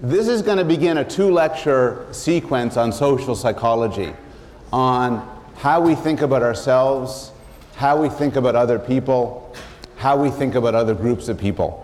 [0.00, 4.14] This is going to begin a two lecture sequence on social psychology,
[4.72, 7.30] on how we think about ourselves,
[7.76, 9.54] how we think about other people,
[9.96, 11.78] how we think about other groups of people.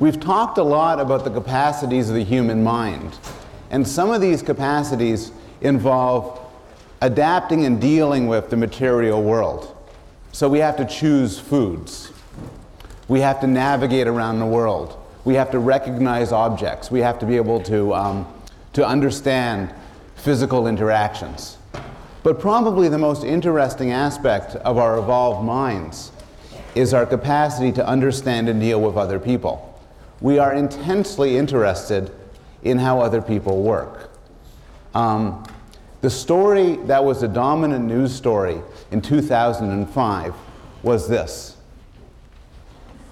[0.00, 3.16] We've talked a lot about the capacities of the human mind,
[3.70, 6.40] and some of these capacities involve
[7.00, 9.74] adapting and dealing with the material world.
[10.32, 12.12] So we have to choose foods.
[13.06, 15.00] We have to navigate around the world.
[15.24, 16.90] We have to recognize objects.
[16.90, 18.26] We have to be able to, um,
[18.74, 19.72] to understand
[20.16, 21.58] physical interactions.
[22.22, 26.10] But probably the most interesting aspect of our evolved minds
[26.74, 29.78] is our capacity to understand and deal with other people.
[30.20, 32.10] We are intensely interested
[32.62, 34.10] in how other people work.
[34.94, 35.44] Um,
[36.00, 38.60] the story that was a dominant news story
[38.90, 40.34] in 2005
[40.82, 41.56] was this.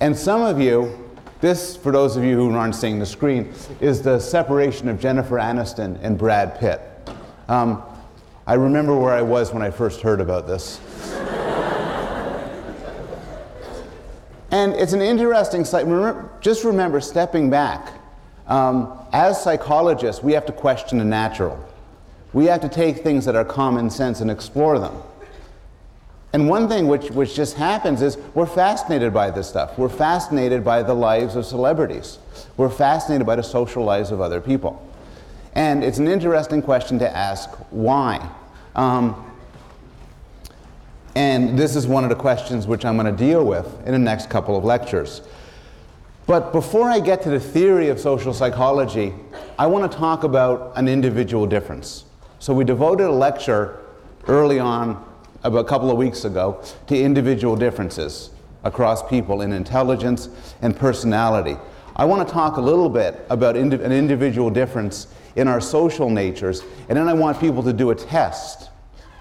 [0.01, 1.02] And some of you,
[1.43, 5.37] this, for those of you who aren't seeing the screen, is the separation of Jennifer
[5.37, 6.81] Aniston and Brad Pitt.
[7.49, 7.83] Um,
[8.47, 10.81] I remember where I was when I first heard about this.
[14.53, 15.87] and it's an interesting sight.
[16.41, 17.93] Just remember stepping back.
[18.47, 21.59] Um, as psychologists, we have to question the natural.
[22.33, 24.97] We have to take things that are common sense and explore them.
[26.33, 29.77] And one thing which, which just happens is we're fascinated by this stuff.
[29.77, 32.19] We're fascinated by the lives of celebrities.
[32.57, 34.89] We're fascinated by the social lives of other people.
[35.55, 38.27] And it's an interesting question to ask why.
[38.75, 39.31] Um,
[41.15, 43.99] and this is one of the questions which I'm going to deal with in the
[43.99, 45.21] next couple of lectures.
[46.27, 49.13] But before I get to the theory of social psychology,
[49.59, 52.05] I want to talk about an individual difference.
[52.39, 53.79] So we devoted a lecture
[54.29, 55.05] early on,
[55.45, 58.31] a couple of weeks ago, to individual differences
[58.65, 60.29] across people in intelligence
[60.63, 61.57] and personality.
[61.97, 66.09] I want to talk a little bit about indi- an individual difference in our social
[66.09, 68.71] natures, and then I want people to do a test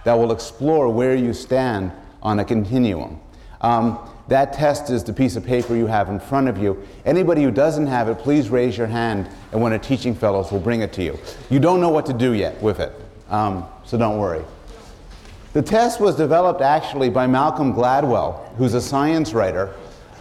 [0.04, 3.20] that will explore where you stand on a continuum.
[3.62, 6.82] Um, that test is the piece of paper you have in front of you.
[7.06, 10.52] Anybody who doesn't have it, please raise your hand, and one of the teaching fellows
[10.52, 11.20] will bring it to you.
[11.50, 12.94] You don't know what to do yet with it,
[13.30, 14.44] um, so don't worry.
[15.54, 19.74] The test was developed actually by Malcolm Gladwell, who's a science writer,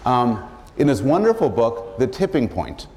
[0.04, 2.88] um, in his wonderful book, The Tipping Point.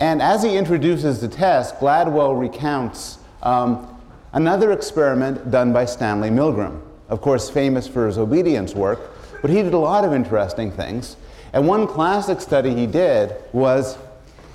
[0.00, 3.86] And as he introduces the test, Gladwell recounts um,
[4.32, 6.80] another experiment done by Stanley Milgram,
[7.10, 8.98] of course, famous for his obedience work,
[9.42, 11.16] but he did a lot of interesting things.
[11.52, 13.98] And one classic study he did was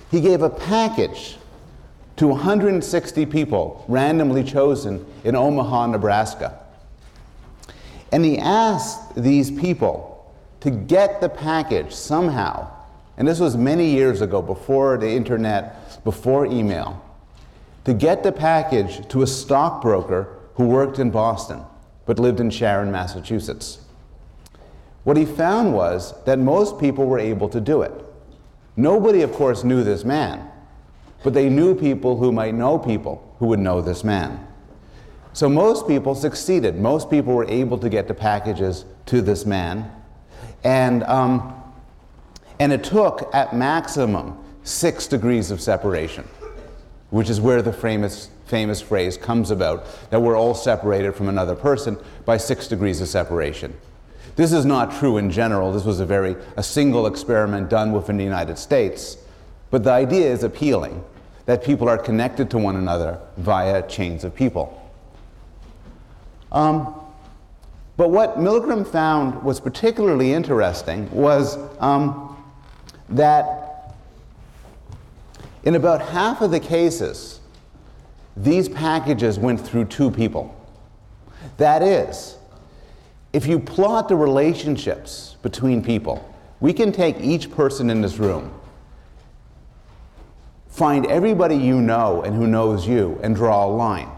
[0.09, 1.37] he gave a package
[2.17, 6.60] to 160 people randomly chosen in Omaha, Nebraska.
[8.11, 12.69] And he asked these people to get the package somehow
[13.21, 16.99] and this was many years ago, before the internet, before email,
[17.85, 21.61] to get the package to a stockbroker who worked in Boston
[22.07, 23.79] but lived in Sharon, Massachusetts.
[25.03, 27.91] What he found was that most people were able to do it.
[28.75, 30.49] Nobody, of course, knew this man,
[31.23, 34.47] but they knew people who might know people who would know this man.
[35.33, 36.77] So most people succeeded.
[36.77, 39.91] Most people were able to get the packages to this man.
[40.63, 41.61] And um,
[42.61, 46.27] and it took, at maximum, six degrees of separation,
[47.09, 51.55] which is where the famous, famous phrase comes about that we're all separated from another
[51.55, 53.75] person by six degrees of separation.
[54.35, 55.73] This is not true in general.
[55.73, 59.17] This was a very a single experiment done within the United States.
[59.71, 61.03] But the idea is appealing
[61.47, 64.80] that people are connected to one another via chains of people.
[66.51, 66.95] Um,
[67.97, 72.35] but what Milgram found was particularly interesting was um,
[73.09, 73.95] that
[75.63, 77.39] in about half of the cases,
[78.35, 80.55] these packages went through two people.
[81.57, 82.37] That is,
[83.33, 86.27] if you plot the relationships between people,
[86.59, 88.51] we can take each person in this room,
[90.69, 94.09] find everybody you know and who knows you, and draw a line.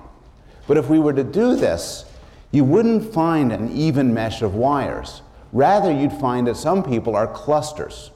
[0.67, 2.05] But if we were to do this,
[2.53, 5.23] you wouldn't find an even mesh of wires.
[5.51, 8.11] Rather, you'd find that some people are clusters.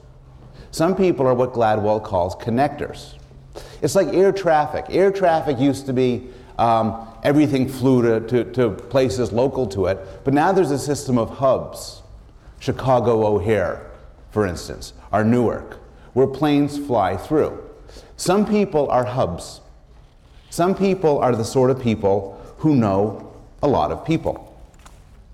[0.70, 3.14] Some people are what Gladwell calls connectors.
[3.82, 4.86] It's like air traffic.
[4.90, 9.98] Air traffic used to be um, everything flew to, to, to, places local to it,
[10.24, 12.02] but now there's a system of hubs.
[12.60, 13.90] Chicago O'Hare,
[14.30, 15.78] for instance, or Newark,
[16.12, 17.64] where planes fly through.
[18.16, 19.60] Some people are hubs.
[20.50, 23.27] Some people are the sort of people who know
[23.62, 24.44] a lot of people.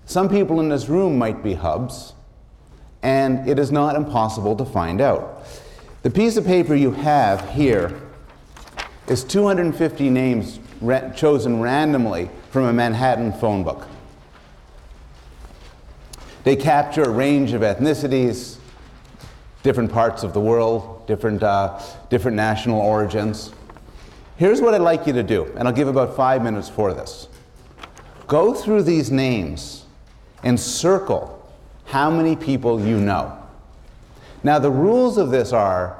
[0.05, 2.13] Some people in this room might be hubs
[3.05, 5.45] and it is not impossible to find out.
[6.01, 8.01] The piece of paper you have here
[9.07, 10.59] is 250 names
[11.15, 13.87] chosen randomly from a Manhattan phone book.
[16.43, 18.57] They capture a range of ethnicities,
[19.61, 21.79] different parts of the world, different, uh,
[22.09, 23.51] different national origins.
[24.37, 27.27] Here's what I'd like you to do, and I'll give about five minutes for this.
[28.27, 29.85] Go through these names
[30.43, 31.31] and circle
[31.85, 33.37] how many people you know.
[34.43, 35.99] Now, the rules of this are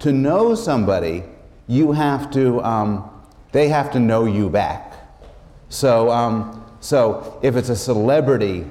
[0.00, 1.24] to know somebody,
[1.66, 3.10] you have to, um,
[3.52, 4.92] they have to know you back.
[5.68, 8.66] So, um, so if it's a celebrity,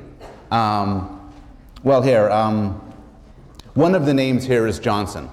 [0.52, 1.34] um,
[1.84, 2.82] well, here, um,
[3.74, 5.30] one of the names here is Johnson.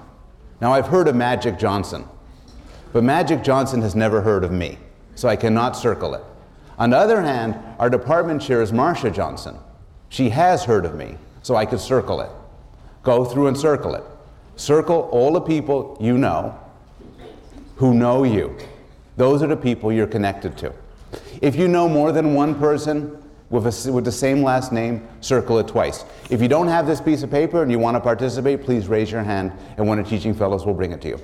[0.59, 2.05] Now, I've heard of Magic Johnson,
[2.91, 4.77] but Magic Johnson has never heard of me,
[5.15, 6.23] so I cannot circle it.
[6.77, 9.57] On the other hand, our department chair is Marcia Johnson.
[10.09, 12.29] She has heard of me, so I could circle it.
[13.03, 14.03] Go through and circle it.
[14.55, 16.57] Circle all the people you know
[17.75, 18.55] who know you.
[19.17, 20.73] Those are the people you're connected to.
[21.41, 23.17] If you know more than one person
[23.49, 26.05] with, a, with the same last name, circle it twice.
[26.29, 29.11] If you don't have this piece of paper and you want to participate, please raise
[29.11, 31.19] your hand and one of the teaching fellows will bring it to you.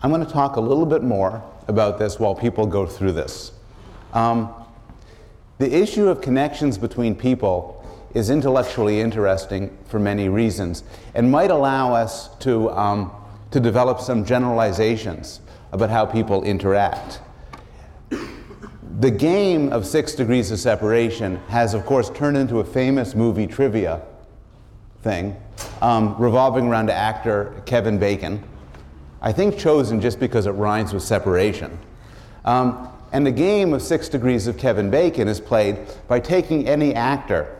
[0.00, 3.52] I'm going to talk a little bit more about this while people go through this.
[4.12, 4.54] Um,
[5.58, 7.84] the issue of connections between people
[8.14, 10.84] is intellectually interesting for many reasons
[11.14, 13.10] and might allow us to, um,
[13.50, 15.40] to develop some generalizations
[15.72, 17.20] about how people interact.
[19.00, 23.46] The game of six degrees of separation has, of course, turned into a famous movie
[23.46, 24.02] trivia
[25.02, 25.36] thing
[25.82, 28.42] um, revolving around actor Kevin Bacon.
[29.20, 31.78] I think chosen just because it rhymes with separation.
[32.44, 36.94] Um, and the game of six degrees of Kevin Bacon is played by taking any
[36.94, 37.54] actor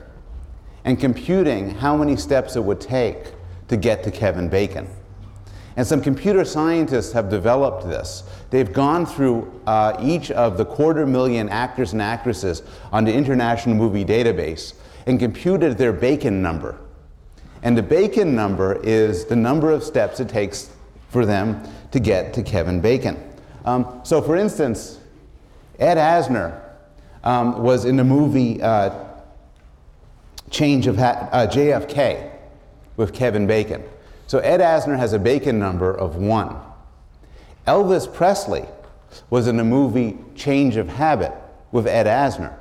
[0.85, 3.33] and computing how many steps it would take
[3.69, 4.89] to get to Kevin Bacon.
[5.77, 8.25] And some computer scientists have developed this.
[8.51, 13.77] They've gone through uh, each of the quarter million actors and actresses on the International
[13.77, 14.75] Movie Database
[15.07, 16.79] and computed their Bacon number.
[17.63, 20.71] And the Bacon number is the number of steps it takes
[21.09, 23.17] for them to get to Kevin Bacon.
[23.65, 24.99] Um, so, for instance,
[25.79, 26.61] Ed Asner
[27.25, 29.05] um, was in the movie uh,
[30.51, 32.31] Change of ha- uh, JFK
[32.97, 33.83] with Kevin Bacon.
[34.27, 36.57] So, Ed Asner has a Bacon number of one.
[37.67, 38.65] Elvis Presley
[39.29, 41.33] was in the movie Change of Habit
[41.71, 42.55] with Ed Asner.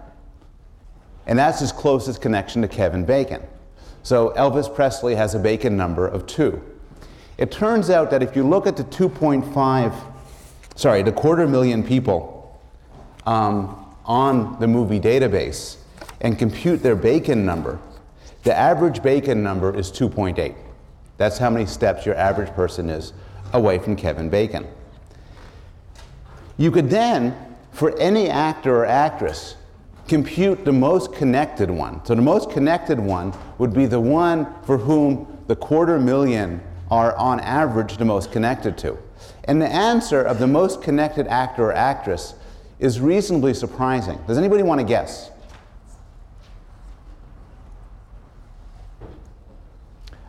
[1.26, 3.42] And that's his closest connection to Kevin Bacon.
[4.04, 6.62] So Elvis Presley has a Bacon number of two.
[7.38, 9.94] It turns out that if you look at the 2.5,
[10.76, 12.60] sorry, the quarter million people
[13.26, 15.78] um, on the movie database
[16.22, 17.80] and compute their Bacon number,
[18.44, 20.56] the average Bacon number is 2.8.
[21.18, 23.14] That's how many steps your average person is
[23.54, 24.68] away from Kevin Bacon.
[26.58, 27.36] You could then,
[27.72, 29.56] for any actor or actress,
[30.08, 32.04] compute the most connected one.
[32.06, 37.16] So the most connected one would be the one for whom the quarter million are
[37.16, 38.98] on average the most connected to.
[39.46, 42.36] And the answer of the most connected actor or actress
[42.80, 44.20] is reasonably surprising.
[44.28, 45.32] Does anybody want to guess?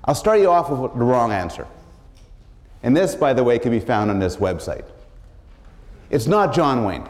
[0.04, 1.66] I'll start you off with the wrong answer.
[2.82, 4.84] And this, by the way, can be found on this website.
[6.10, 7.06] It's not John Wayne.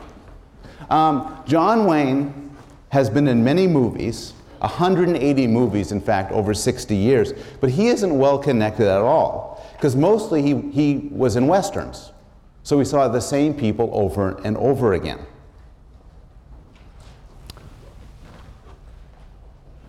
[0.90, 2.56] Um, John Wayne
[2.88, 8.18] has been in many movies 180 movies, in fact, over 60 years, but he isn't
[8.18, 12.12] well connected at all because mostly he, he was in westerns.
[12.62, 15.20] So we saw the same people over and over again.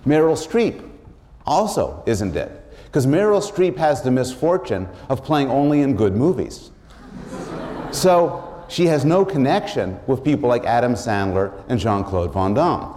[0.05, 0.87] Meryl Streep
[1.45, 2.51] also isn't it,
[2.85, 6.71] because Meryl Streep has the misfortune of playing only in good movies.
[7.91, 12.95] so she has no connection with people like Adam Sandler and Jean Claude Van Damme.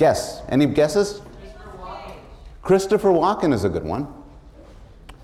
[0.00, 0.40] Guess.
[0.48, 1.20] Any guesses?
[2.62, 4.08] Christopher Walken is a good one.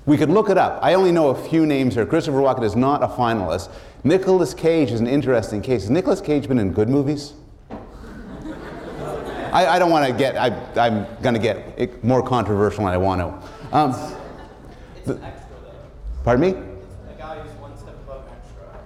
[0.04, 0.80] We could look it up.
[0.83, 2.04] I only know a few names here.
[2.04, 3.71] Christopher Walken is not a finalist.
[4.04, 5.85] Nicolas Cage is an interesting case.
[5.85, 7.33] Has Nicolas Cage been in good movies?
[9.50, 10.49] I, I, don't want to get, I,
[10.87, 13.75] am going to get more controversial than I want to.
[13.75, 13.92] Um,
[15.06, 15.33] the,
[16.23, 16.49] pardon me?
[16.50, 18.78] A guy who's one step above extra.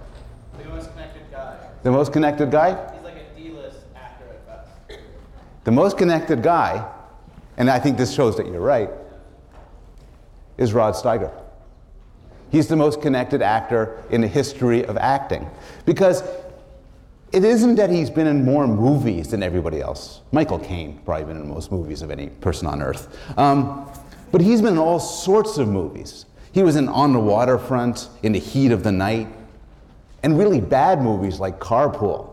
[0.56, 1.56] The most connected guy.
[1.82, 2.94] The most connected guy?
[2.94, 5.00] He's like a D-list actor at best.
[5.70, 6.84] The most connected guy,
[7.56, 8.90] and I think this shows that you're right,
[10.58, 11.30] is Rod Steiger.
[12.50, 15.48] He's the most connected actor in the history of acting.
[15.86, 16.24] Because
[17.30, 20.22] it isn't that he's been in more movies than everybody else.
[20.32, 23.16] Michael Caine probably been in most movies of any person on earth.
[23.38, 23.88] Um,
[24.32, 26.26] but he's been in all sorts of movies.
[26.50, 29.28] He was in On the Waterfront, In the Heat of the Night,
[30.24, 32.29] and really bad movies like Carpool.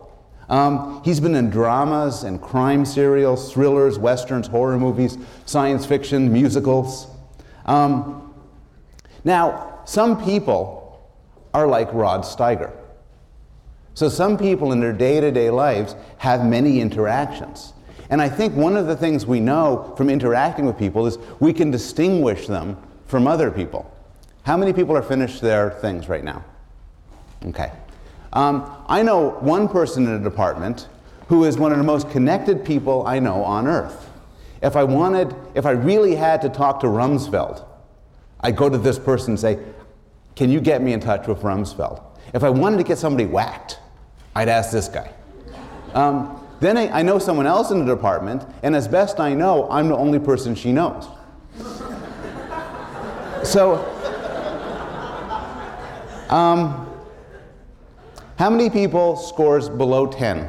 [0.48, 7.06] Um, he's been in dramas and crime serials, thrillers, westerns, horror movies, science fiction, musicals.
[7.66, 8.34] Um,
[9.24, 11.06] now, some people
[11.52, 12.72] are like Rod Steiger.
[13.94, 17.72] So some people in their day to day lives have many interactions.
[18.10, 21.52] And I think one of the things we know from interacting with people is we
[21.52, 22.76] can distinguish them
[23.06, 23.92] from other people.
[24.44, 26.44] How many people are finished their things right now?
[27.44, 27.70] Okay.
[28.32, 30.88] Um, I know one person in a department
[31.28, 34.10] who is one of the most connected people I know on earth.
[34.62, 37.64] If I wanted, if I really had to talk to Rumsfeld,
[38.40, 39.58] I'd go to this person and say,
[40.36, 42.02] Can you get me in touch with Rumsfeld?
[42.34, 43.78] If I wanted to get somebody whacked,
[44.34, 45.12] I'd ask this guy.
[45.94, 49.68] Um, then I, I know someone else in the department, and as best I know,
[49.70, 51.06] I'm the only person she knows.
[53.44, 53.84] so,
[56.28, 56.87] um,
[58.38, 60.48] how many people scores below 10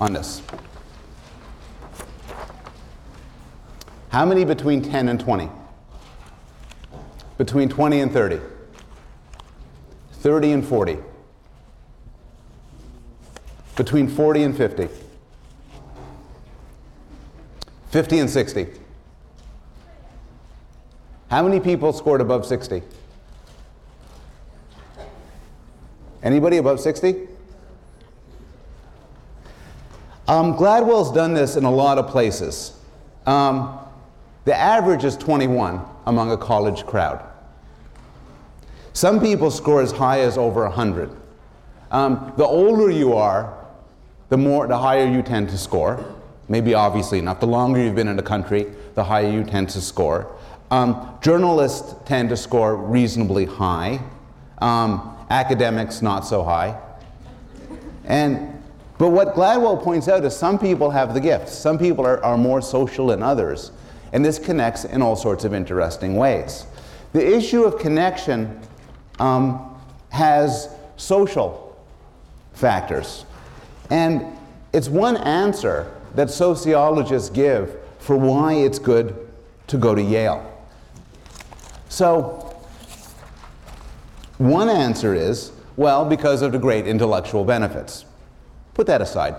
[0.00, 0.40] on this?
[4.08, 5.50] How many between 10 and 20?
[7.36, 8.40] Between 20 and 30?
[10.12, 10.96] 30 and 40?
[13.76, 14.88] Between 40 and 50?
[17.90, 18.66] 50 and 60?
[21.28, 22.82] How many people scored above 60?
[26.24, 27.28] Anybody above 60?
[30.26, 32.72] Um, Gladwell's done this in a lot of places.
[33.26, 33.78] Um,
[34.46, 37.22] the average is 21 among a college crowd.
[38.94, 41.10] Some people score as high as over 100.
[41.90, 43.66] Um, the older you are,
[44.30, 46.02] the more, the higher you tend to score.
[46.48, 47.40] Maybe obviously enough.
[47.40, 50.34] The longer you've been in a country, the higher you tend to score.
[50.70, 54.00] Um, journalists tend to score reasonably high.
[54.58, 56.78] Um, academics not so high.
[58.04, 58.62] And,
[58.98, 61.48] but what Gladwell points out is some people have the gift.
[61.48, 63.72] Some people are, are more social than others.
[64.12, 66.66] And this connects in all sorts of interesting ways.
[67.12, 68.60] The issue of connection
[69.18, 69.76] um,
[70.10, 71.76] has social
[72.52, 73.24] factors.
[73.90, 74.24] And
[74.72, 79.16] it's one answer that sociologists give for why it's good
[79.68, 80.50] to go to Yale.
[81.88, 82.43] So,
[84.38, 88.04] one answer is, well, because of the great intellectual benefits.
[88.74, 89.36] Put that aside.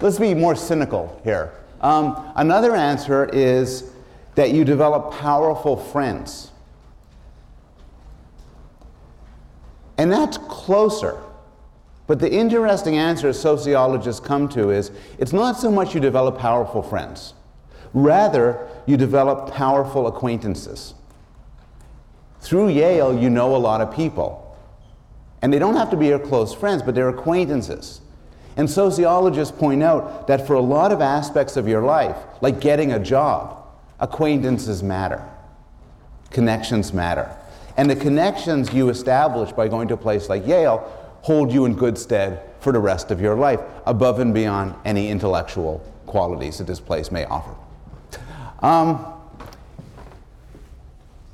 [0.00, 1.52] Let's be more cynical here.
[1.80, 3.90] Um, another answer is
[4.34, 6.50] that you develop powerful friends.
[9.96, 11.18] And that's closer.
[12.06, 16.82] But the interesting answer sociologists come to is it's not so much you develop powerful
[16.82, 17.34] friends,
[17.94, 20.94] rather, you develop powerful acquaintances.
[22.44, 24.54] Through Yale, you know a lot of people.
[25.40, 28.02] And they don't have to be your close friends, but they're acquaintances.
[28.58, 32.92] And sociologists point out that for a lot of aspects of your life, like getting
[32.92, 33.66] a job,
[33.98, 35.26] acquaintances matter,
[36.30, 37.34] connections matter.
[37.78, 40.78] And the connections you establish by going to a place like Yale
[41.22, 45.08] hold you in good stead for the rest of your life, above and beyond any
[45.08, 47.54] intellectual qualities that this place may offer.
[48.60, 49.13] Um,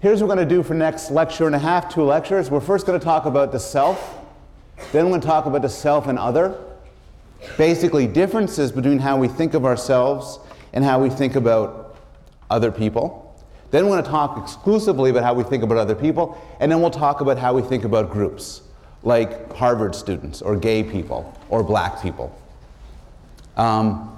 [0.00, 2.50] here's what we're going to do for next lecture and a half, two lectures.
[2.50, 4.18] We're first going to talk about the self,
[4.92, 6.58] then we're going to talk about the self and other.
[7.56, 10.38] Basically, differences between how we think of ourselves
[10.72, 11.96] and how we think about
[12.50, 13.26] other people.
[13.70, 16.80] Then we're going to talk exclusively about how we think about other people, and then
[16.80, 18.62] we'll talk about how we think about groups,
[19.02, 22.36] like Harvard students, or gay people, or black people.
[23.56, 24.16] Um,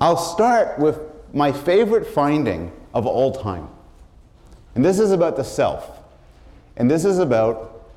[0.00, 0.98] I'll start with
[1.32, 3.68] my favorite finding of all time.
[4.74, 5.98] And this is about the self.
[6.76, 7.90] And this is about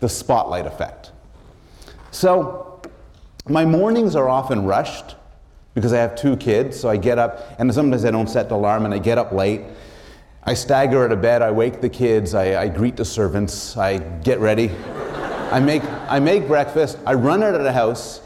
[0.00, 1.12] the spotlight effect.
[2.10, 2.80] So,
[3.48, 5.16] my mornings are often rushed
[5.74, 8.54] because I have two kids, so I get up, and sometimes I don't set the
[8.56, 9.62] alarm, and I get up late.
[10.44, 13.98] I stagger out of bed, I wake the kids, I, I greet the servants, I
[13.98, 14.70] get ready.
[15.52, 18.20] I make, I make breakfast, I run out of the house,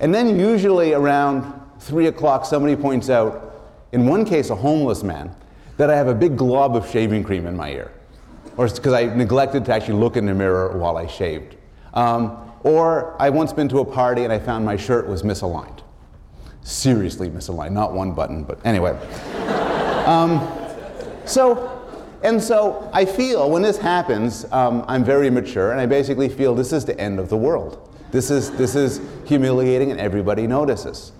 [0.00, 3.47] and then usually around three o'clock, somebody points out,
[3.92, 5.34] in one case, a homeless man,
[5.76, 7.92] that I have a big glob of shaving cream in my ear.
[8.56, 11.56] Or because I neglected to actually look in the mirror while I shaved.
[11.94, 15.80] Um, or I once been to a party and I found my shirt was misaligned.
[16.62, 18.90] Seriously misaligned, not one button, but anyway.
[20.06, 20.46] um,
[21.24, 21.74] so,
[22.24, 26.54] and so I feel when this happens, um, I'm very mature and I basically feel
[26.54, 27.94] this is the end of the world.
[28.10, 31.12] This is, this is humiliating and everybody notices.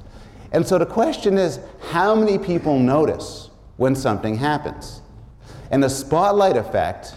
[0.52, 5.02] And so the question is how many people notice when something happens?
[5.70, 7.14] And the spotlight effect,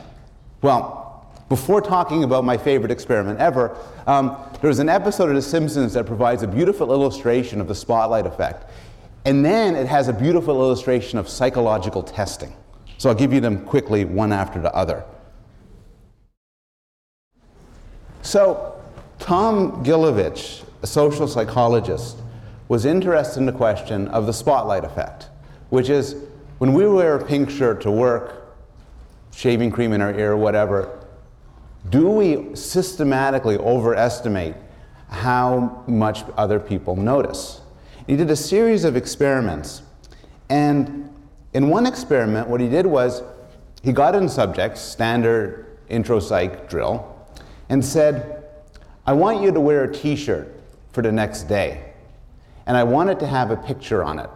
[0.62, 3.76] well, before talking about my favorite experiment ever,
[4.08, 8.26] um, there's an episode of The Simpsons that provides a beautiful illustration of the spotlight
[8.26, 8.70] effect.
[9.26, 12.56] And then it has a beautiful illustration of psychological testing.
[12.98, 15.04] So I'll give you them quickly, one after the other.
[18.22, 18.80] So,
[19.20, 22.18] Tom Gilovich, a social psychologist,
[22.72, 25.28] was interested in the question of the spotlight effect,
[25.72, 26.16] which is
[26.60, 28.56] when we wear a pink shirt to work,
[29.34, 31.06] shaving cream in our ear, whatever,
[31.90, 34.56] do we systematically overestimate
[35.10, 37.60] how much other people notice?
[38.08, 39.82] He did a series of experiments,
[40.50, 41.14] and
[41.54, 43.22] in one experiment, what he did was
[43.84, 47.06] he got in subjects, standard intro psych drill,
[47.68, 48.46] and said,
[49.06, 50.56] I want you to wear a t shirt
[50.94, 51.91] for the next day,
[52.66, 54.30] and I wanted to have a picture on it.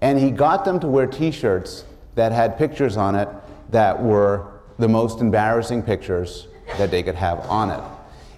[0.00, 3.28] And he got them to wear t shirts that had pictures on it
[3.70, 4.46] that were
[4.78, 7.82] the most embarrassing pictures that they could have on it.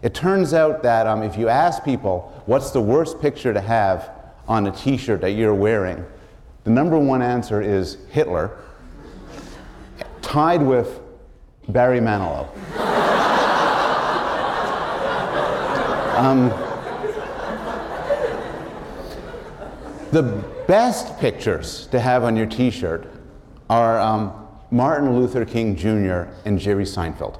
[0.02, 4.10] It turns out that um, if you ask people what's the worst picture to have
[4.48, 6.04] on a t shirt that you're wearing,
[6.64, 8.56] the number one answer is Hitler,
[10.22, 11.00] tied with
[11.68, 12.48] Barry Manilow.
[16.16, 16.69] um,
[20.12, 20.22] the
[20.66, 23.06] best pictures to have on your t shirt
[23.68, 24.32] are um,
[24.70, 26.32] Martin Luther King Jr.
[26.44, 27.38] and Jerry Seinfeld.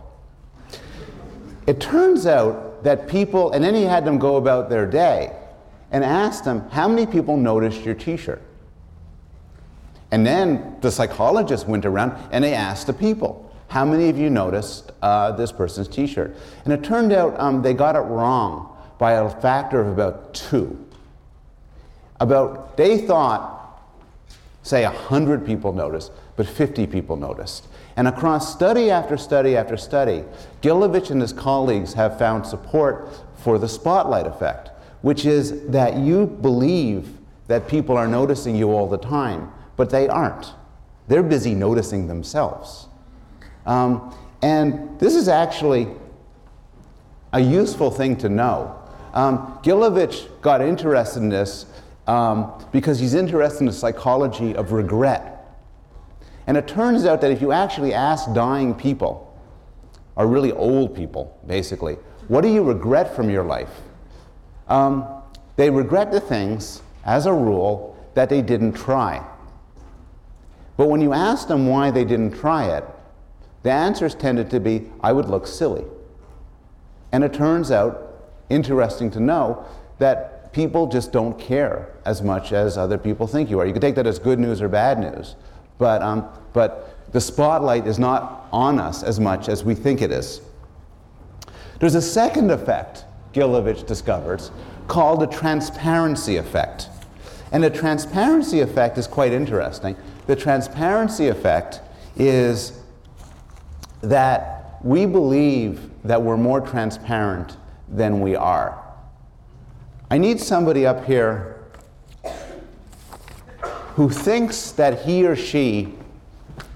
[1.66, 5.36] It turns out that people, and then he had them go about their day
[5.90, 8.42] and asked them, How many people noticed your t shirt?
[10.12, 14.30] And then the psychologists went around and they asked the people, How many of you
[14.30, 16.36] noticed uh, this person's t shirt?
[16.64, 20.86] And it turned out um, they got it wrong by a factor of about two.
[22.20, 23.82] About, they thought,
[24.62, 27.68] say, 100 people noticed but 50 people noticed.
[27.98, 30.24] And across study after study after study,
[30.62, 34.70] Gilovich and his colleagues have found support for the spotlight effect,
[35.02, 40.08] which is that you believe that people are noticing you all the time, but they
[40.08, 40.54] aren't.
[41.08, 42.88] They're busy noticing themselves.
[43.66, 45.88] Um, and this is actually
[47.34, 48.82] a useful thing to know.
[49.12, 51.66] Um, Gilovich got interested in this
[52.10, 55.40] um, because he's interested in the psychology of regret
[56.50, 59.38] and it turns out that if you actually ask dying people,
[60.16, 61.94] or really old people, basically,
[62.26, 63.70] what do you regret from your life?
[64.66, 65.06] Um,
[65.54, 69.24] they regret the things, as a rule, that they didn't try.
[70.76, 72.82] But when you ask them why they didn't try it,
[73.62, 75.84] the answers tended to be, I would look silly.
[77.12, 79.64] And it turns out, interesting to know,
[79.98, 83.66] that people just don't care as much as other people think you are.
[83.66, 85.36] You can take that as good news or bad news.
[85.78, 90.10] But, um, but the spotlight is not on us as much as we think it
[90.10, 90.40] is.
[91.78, 94.50] There's a second effect Gilovich discovers
[94.88, 96.88] called the transparency effect.
[97.52, 99.96] And the transparency effect is quite interesting.
[100.26, 101.80] The transparency effect
[102.16, 102.80] is
[104.02, 107.56] that we believe that we're more transparent
[107.88, 108.82] than we are.
[110.12, 111.62] I need somebody up here
[113.94, 115.94] who thinks that he or she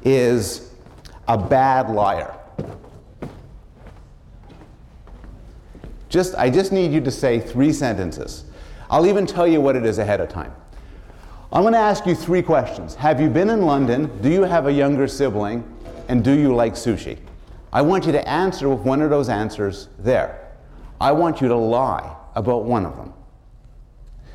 [0.04, 0.72] is
[1.26, 2.38] a bad liar.
[6.08, 8.44] Just, I just need you to say three sentences.
[8.88, 10.52] I'll even tell you what it is ahead of time.
[11.52, 12.94] I'm going to ask you three questions.
[12.94, 14.16] Have you been in London?
[14.20, 15.68] Do you have a younger sibling?
[16.06, 17.18] And do you like sushi?
[17.72, 20.52] I want you to answer with one of those answers there.
[21.00, 23.12] I want you to lie about one of them.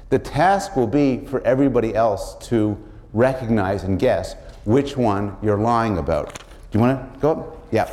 [0.10, 2.78] The task will be for everybody else to
[3.14, 6.34] recognize and guess which one you're lying about.
[6.72, 7.32] Do you want to go?
[7.32, 7.68] Up?
[7.72, 7.90] Yeah.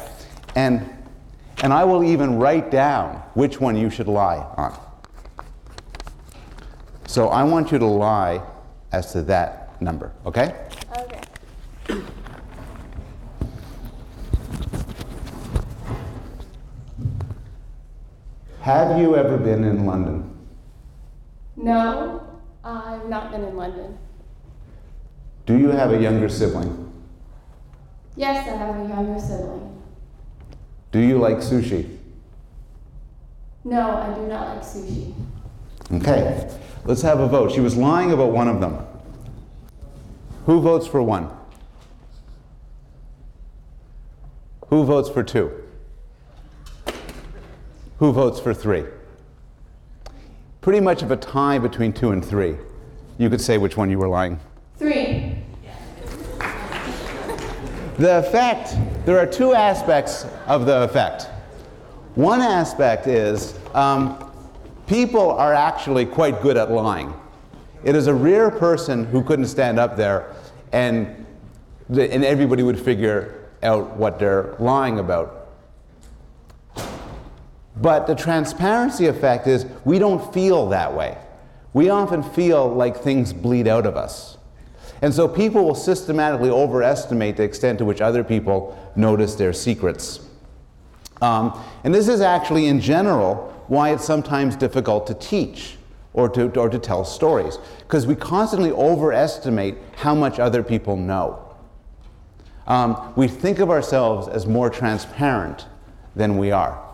[0.54, 0.88] And,
[1.62, 4.78] and I will even write down which one you should lie on.
[7.06, 8.42] So I want you to lie
[8.92, 10.54] as to that number, okay?
[10.98, 11.20] Okay.
[18.62, 20.35] Have you ever been in London?
[21.56, 22.22] No,
[22.62, 23.96] I've not been in London.
[25.46, 26.92] Do you have a younger sibling?
[28.16, 29.82] Yes, I have a younger sibling.
[30.92, 31.98] Do you like sushi?
[33.64, 35.14] No, I do not like sushi.
[35.92, 36.50] Okay,
[36.84, 37.52] let's have a vote.
[37.52, 38.84] She was lying about one of them.
[40.46, 41.30] Who votes for one?
[44.68, 45.62] Who votes for two?
[47.98, 48.84] Who votes for three?
[50.66, 52.56] Pretty much of a tie between two and three.
[53.18, 54.40] You could say which one you were lying.
[54.76, 55.38] Three.
[57.98, 58.74] The effect,
[59.06, 61.28] there are two aspects of the effect.
[62.16, 64.32] One aspect is um,
[64.88, 67.14] people are actually quite good at lying.
[67.84, 70.34] It is a rare person who couldn't stand up there
[70.72, 71.24] and,
[71.90, 75.35] and everybody would figure out what they're lying about.
[77.76, 81.18] But the transparency effect is we don't feel that way.
[81.72, 84.38] We often feel like things bleed out of us.
[85.02, 90.20] And so people will systematically overestimate the extent to which other people notice their secrets.
[91.20, 95.76] Um, and this is actually, in general, why it's sometimes difficult to teach
[96.14, 101.42] or to, or to tell stories, because we constantly overestimate how much other people know.
[102.66, 105.66] Um, we think of ourselves as more transparent
[106.14, 106.85] than we are.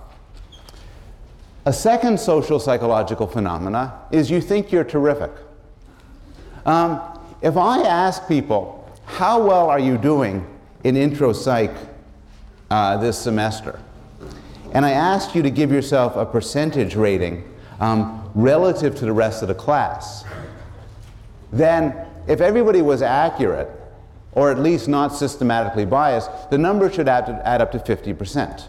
[1.65, 5.31] A second social psychological phenomena is you think you're terrific.
[6.67, 7.01] Um,
[7.41, 10.45] if I ask people, how well are you doing
[10.83, 11.73] in intro psych
[12.71, 13.79] uh, this semester?
[14.73, 17.49] And I ask you to give yourself a percentage rating
[17.79, 20.25] um, relative to the rest of the class,
[21.53, 21.95] then
[22.27, 23.69] if everybody was accurate,
[24.33, 28.69] or at least not systematically biased, the number should add, add up to 50%.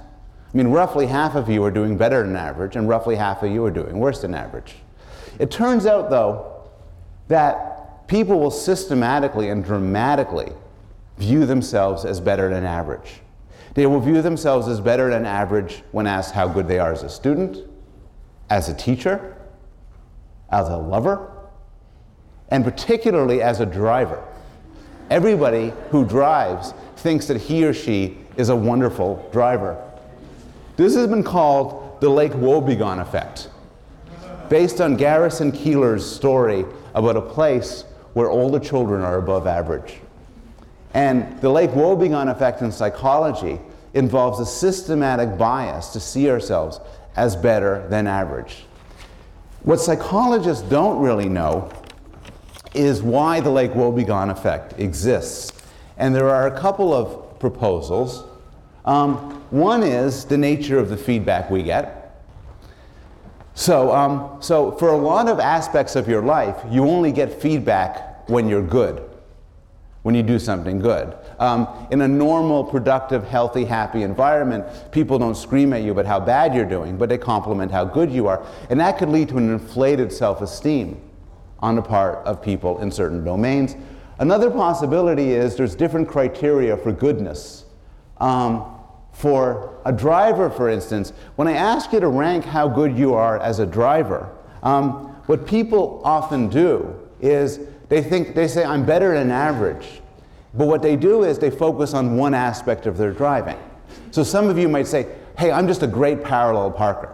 [0.54, 3.52] I mean, roughly half of you are doing better than average, and roughly half of
[3.52, 4.76] you are doing worse than average.
[5.40, 6.64] It turns out, though,
[7.28, 10.52] that people will systematically and dramatically
[11.18, 13.22] view themselves as better than average.
[13.74, 17.02] They will view themselves as better than average when asked how good they are as
[17.02, 17.58] a student,
[18.52, 19.36] as a teacher,
[20.52, 21.32] as a lover,
[22.50, 24.24] and particularly as a driver.
[25.10, 29.90] Everybody who drives thinks that he or she is a wonderful driver.
[30.76, 33.50] This has been called the Lake Wobegon effect,
[34.50, 39.96] based on Garrison Keillor's story about a place where older children are above average.
[40.94, 43.60] And the Lake Wobegon effect in psychology
[43.94, 46.80] involves a systematic bias to see ourselves
[47.16, 48.66] as better than average.
[49.62, 51.72] What psychologists don't really know
[52.74, 55.52] is why the Lake Wobegon effect exists.
[55.98, 58.24] And there are a couple of proposals.
[58.86, 62.04] Um, one is the nature of the feedback we get.
[63.56, 68.28] So, um, so for a lot of aspects of your life, you only get feedback
[68.28, 69.08] when you're good,
[70.02, 71.16] when you do something good.
[71.40, 76.20] Um, in a normal, productive, healthy, happy environment, people don't scream at you about how
[76.20, 78.44] bad you're doing, but they compliment how good you are.
[78.70, 81.00] And that could lead to an inflated self esteem
[81.60, 83.76] on the part of people in certain domains.
[84.20, 87.66] Another possibility is there's different criteria for goodness.
[88.18, 88.73] Um,
[89.14, 93.40] for a driver, for instance, when I ask you to rank how good you are
[93.40, 94.30] as a driver,
[94.64, 100.02] um, what people often do is they think they say I'm better than average,
[100.54, 103.58] but what they do is they focus on one aspect of their driving.
[104.12, 107.14] So some of you might say, "Hey, I'm just a great parallel parker.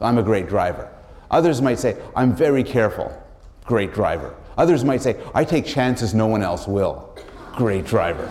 [0.00, 0.88] I'm a great driver."
[1.30, 3.12] Others might say, "I'm very careful.
[3.64, 7.10] Great driver." Others might say, "I take chances no one else will.
[7.54, 8.28] Great driver."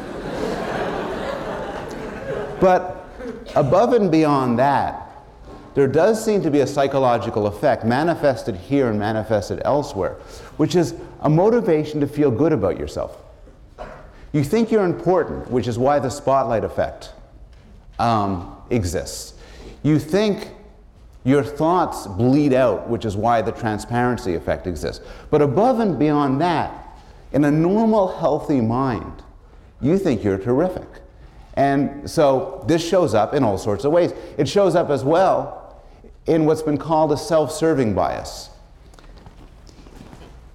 [2.60, 3.05] but
[3.56, 5.02] above and beyond that,
[5.76, 10.14] there does seem to be a psychological effect manifested here and manifested elsewhere,
[10.56, 13.18] which is a motivation to feel good about yourself.
[14.32, 17.12] You think you're important, which is why the spotlight effect
[18.00, 19.34] um, exists.
[19.84, 20.50] You think
[21.26, 25.04] your thoughts bleed out, which is why the transparency effect exists.
[25.30, 26.86] But above and beyond that,
[27.34, 29.24] in a normal, healthy mind,
[29.82, 30.88] you think you're terrific.
[31.56, 34.14] And so this shows up in all sorts of ways.
[34.38, 35.82] It shows up as well
[36.26, 38.50] in what's been called a self serving bias.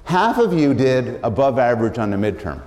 [0.05, 2.63] Half of you did above average on the midterm,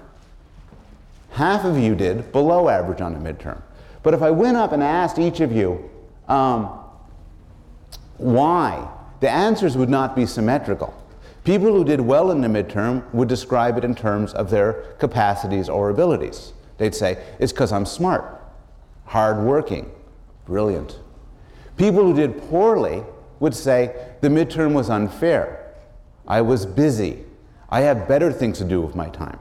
[1.32, 3.62] half of you did below average on the midterm.
[4.02, 5.90] But if I went up and asked each of you,
[6.28, 6.80] um,
[8.18, 8.90] why?
[9.20, 10.94] The answers would not be symmetrical.
[11.44, 15.68] People who did well in the midterm would describe it in terms of their capacities
[15.68, 16.54] or abilities.
[16.78, 18.42] They'd say, it's because I'm smart,
[19.06, 19.92] hardworking,
[20.46, 21.00] brilliant.
[21.78, 23.04] People who did poorly
[23.40, 25.74] would say, the midterm was unfair.
[26.28, 27.24] I was busy.
[27.70, 29.40] I have better things to do with my time.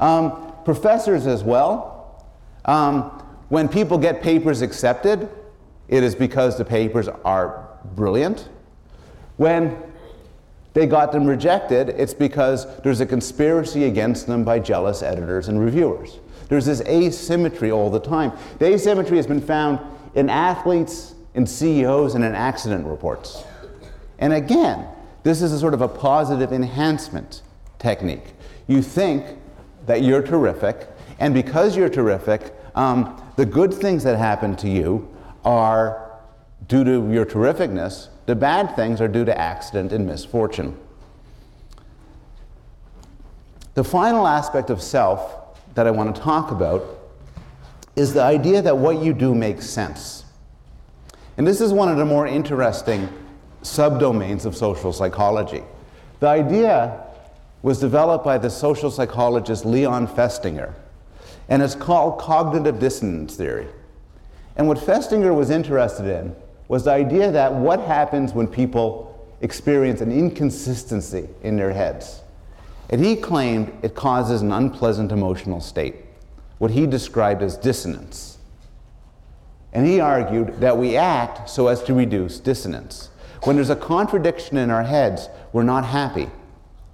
[0.00, 2.24] Um, professors as well.
[2.64, 5.28] Um, when people get papers accepted,
[5.88, 8.48] it is because the papers are brilliant.
[9.36, 9.76] When
[10.72, 15.60] they got them rejected, it's because there's a conspiracy against them by jealous editors and
[15.60, 16.18] reviewers.
[16.48, 18.32] There's this asymmetry all the time.
[18.58, 19.80] The asymmetry has been found
[20.14, 23.44] in athletes, in CEOs, and in accident reports.
[24.18, 24.86] And again,
[25.22, 27.42] this is a sort of a positive enhancement
[27.78, 28.34] technique.
[28.66, 29.24] You think
[29.86, 35.08] that you're terrific, and because you're terrific, um, the good things that happen to you
[35.44, 36.12] are
[36.68, 40.78] due to your terrificness, the bad things are due to accident and misfortune.
[43.74, 45.43] The final aspect of self
[45.74, 46.84] that I want to talk about
[47.96, 50.24] is the idea that what you do makes sense.
[51.36, 53.08] And this is one of the more interesting
[53.62, 55.62] subdomains of social psychology.
[56.20, 57.00] The idea
[57.62, 60.74] was developed by the social psychologist Leon Festinger,
[61.48, 63.68] and it's called cognitive dissonance theory.
[64.56, 66.34] And what Festinger was interested in
[66.68, 69.10] was the idea that what happens when people
[69.40, 72.22] experience an inconsistency in their heads.
[72.90, 75.96] And he claimed it causes an unpleasant emotional state,
[76.58, 78.38] what he described as dissonance.
[79.72, 83.08] And he argued that we act so as to reduce dissonance.
[83.42, 86.28] When there's a contradiction in our heads, we're not happy,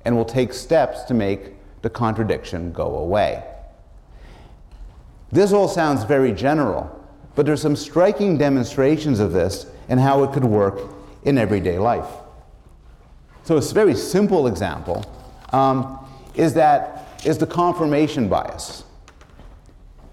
[0.05, 3.45] and we'll take steps to make the contradiction go away.
[5.31, 6.91] This all sounds very general,
[7.35, 10.81] but there's some striking demonstrations of this and how it could work
[11.23, 12.09] in everyday life.
[13.45, 15.05] So a very simple example
[15.53, 15.99] um,
[16.35, 18.85] is that is the confirmation bias.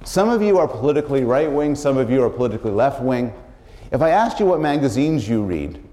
[0.03, 3.33] Some of you are politically right wing, some of you are politically left wing.
[3.91, 5.83] If I asked you what magazines you read,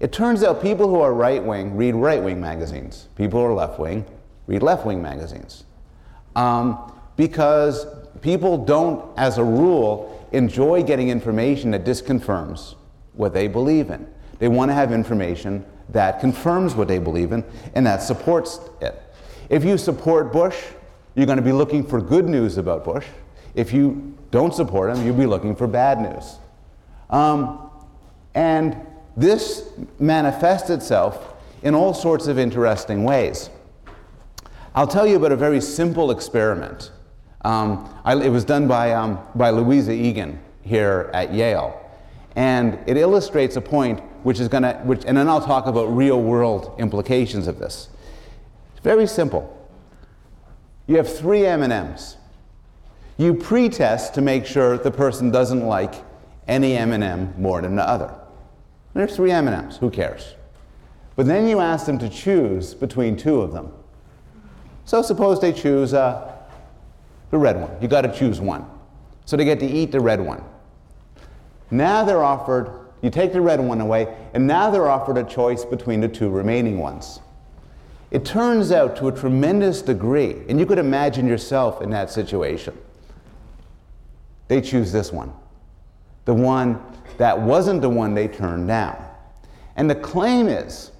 [0.00, 3.08] it turns out people who are right wing read right wing magazines.
[3.16, 4.04] People who are left wing
[4.46, 5.64] read left wing magazines.
[6.36, 7.86] Um, because
[8.20, 12.74] people don't, as a rule, enjoy getting information that disconfirms
[13.12, 14.06] what they believe in.
[14.38, 17.44] They want to have information that confirms what they believe in
[17.74, 19.00] and that supports it.
[19.48, 20.56] If you support Bush,
[21.14, 23.06] you're going to be looking for good news about Bush.
[23.54, 26.38] If you don't support him, you'll be looking for bad news.
[27.10, 27.70] Um,
[28.34, 28.76] and
[29.16, 33.50] this manifests itself in all sorts of interesting ways.
[34.74, 36.90] I'll tell you about a very simple experiment.
[37.44, 41.80] Um, I, it was done by, um, by Louisa Egan here at Yale.
[42.34, 45.84] And it illustrates a point which is going to, which, and then I'll talk about
[45.94, 47.88] real world implications of this.
[48.72, 49.50] It's very simple.
[50.86, 52.16] You have three M&Ms.
[53.16, 55.94] You pre-test to make sure the person doesn't like
[56.48, 58.12] any M&M more than the other.
[58.94, 60.34] There's three M&Ms, who cares?
[61.16, 63.72] But then you ask them to choose between two of them.
[64.84, 66.32] So suppose they choose uh,
[67.30, 67.70] the red one.
[67.80, 68.66] You got to choose one.
[69.24, 70.42] So they get to eat the red one.
[71.70, 75.62] Now they're offered, you take the red one away, and now they're offered a choice
[75.62, 77.20] between the two remaining ones.
[78.10, 82.74] It turns out to a tremendous degree, and you could imagine yourself in that situation.
[84.48, 85.34] They choose this one,
[86.24, 86.80] the one
[87.18, 88.96] that wasn't the one they turned down.
[89.76, 90.90] And the claim is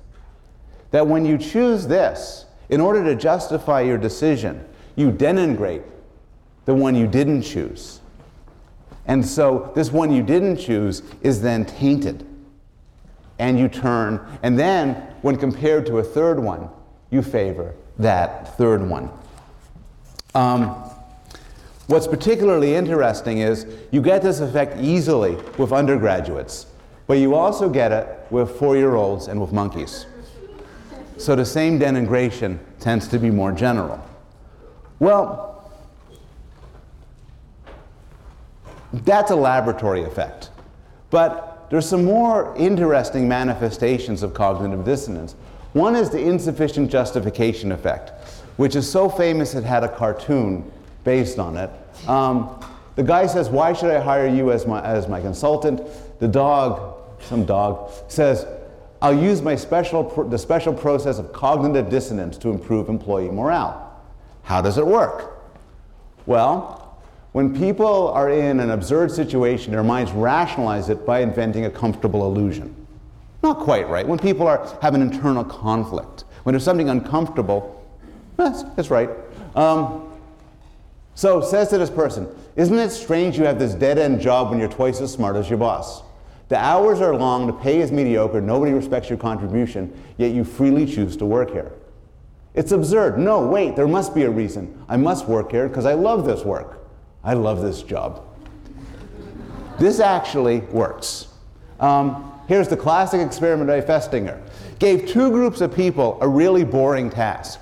[0.91, 4.63] that when you choose this, in order to justify your decision,
[4.95, 5.85] you denigrate
[6.67, 8.01] the one you didn't choose.
[9.07, 12.27] And so this one you didn't choose is then tainted.
[13.39, 16.69] And you turn, and then when compared to a third one,
[17.11, 19.11] you favor that third one.
[20.35, 20.69] Um,
[21.87, 26.67] what's particularly interesting is you get this effect easily with undergraduates
[27.07, 30.07] But you also get it with four year olds and with monkeys.
[31.19, 34.05] So the same denigration tends to be more general.
[34.99, 35.54] Well,
[39.05, 40.51] that's a laboratory effect.
[41.11, 45.35] But there's some more interesting manifestations of cognitive dissonance.
[45.73, 48.11] One is the insufficient justification effect,
[48.57, 50.71] which is so famous it had a cartoon
[51.03, 51.71] based on it.
[52.09, 52.61] Um,
[52.97, 55.83] the guy says, Why should I hire you as my, as my consultant?
[56.21, 58.47] The dog, some dog, says,
[59.03, 63.81] I'll use my special, the special process of cognitive dissonance to improve employee morale.
[64.45, 65.43] How does it work?
[66.27, 66.84] Well,
[67.35, 72.27] when people are in an absurd situation, their minds rationalize it by inventing a comfortable
[72.27, 72.73] illusion.
[73.43, 74.07] Not quite right.
[74.07, 77.85] When people are, have an internal conflict, when there's something uncomfortable,
[78.37, 79.11] that's, that's right.
[79.57, 80.13] Um,
[81.17, 84.61] so says to this person, Isn't it strange you have this dead end job when
[84.61, 86.05] you're twice as smart as your boss?
[86.51, 90.87] The hours are long, the pay is mediocre, nobody respects your contribution, yet you freely
[90.87, 91.73] choose to work here.
[92.55, 93.19] It's absurd.
[93.19, 94.85] No, wait, there must be a reason.
[94.89, 96.83] I must work here because I love this work.
[97.25, 98.23] I love this job.
[99.79, 101.29] this actually works.
[101.81, 104.41] Um, here's the classic experiment by Festinger.
[104.79, 107.61] Gave two groups of people a really boring task,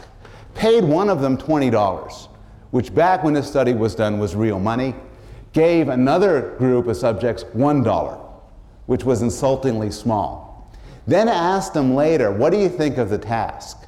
[0.54, 2.28] paid one of them $20,
[2.72, 4.94] which back when this study was done was real money,
[5.52, 8.22] gave another group of subjects $1
[8.86, 10.70] which was insultingly small.
[11.06, 13.86] Then asked them later, What do you think of the task?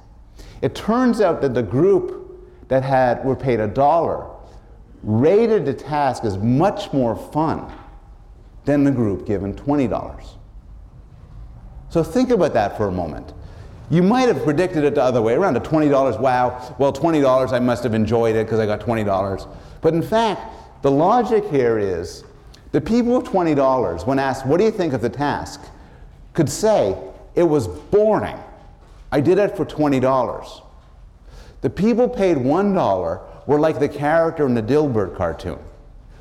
[0.62, 4.30] It turns out that the group that had were paid a dollar
[5.04, 7.70] rated the task as much more fun
[8.64, 10.26] than the group given $20.
[11.90, 13.32] So think about that for a moment.
[13.90, 15.54] You might have predicted it the other way around.
[15.54, 19.56] The $20, wow, well, $20, I must have enjoyed it because I got $20.
[19.82, 20.40] But in fact,
[20.82, 22.24] the logic here is
[22.72, 25.60] the people with $20, when asked, What do you think of the task?
[26.32, 26.96] could say,
[27.34, 28.38] It was boring.
[29.12, 30.62] I did it for $20.
[31.60, 35.58] The people paid $1 were like the character in the Dilbert cartoon.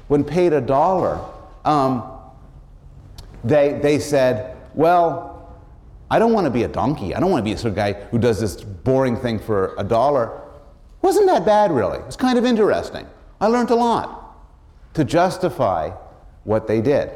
[0.07, 1.19] When paid a dollar,
[1.65, 2.03] um,
[3.43, 5.57] they, they said, Well,
[6.09, 7.15] I don't want to be a donkey.
[7.15, 9.73] I don't want to be a sort of guy who does this boring thing for
[9.77, 10.41] a dollar.
[11.01, 11.97] Wasn't that bad, really?
[11.97, 13.07] It was kind of interesting.
[13.41, 14.37] I learned a lot
[14.93, 15.89] to justify
[16.43, 17.11] what they did.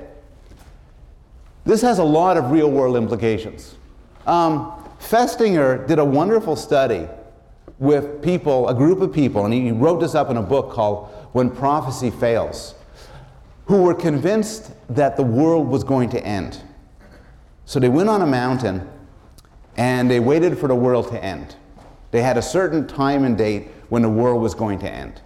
[1.66, 3.76] This has a lot of real world implications.
[4.26, 7.08] Um, Festinger did a wonderful study
[7.80, 11.08] with people, a group of people, and he wrote this up in a book called
[11.32, 12.76] When Prophecy Fails,
[13.66, 16.62] who were convinced that the world was going to end.
[17.66, 18.88] So they went on a mountain
[19.76, 21.56] and they waited for the world to end.
[22.12, 25.22] They had a certain time and date when the world was going to end.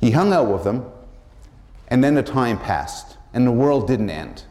[0.00, 0.84] He hung out with them
[1.88, 4.44] and then the time passed, and the world didn't end.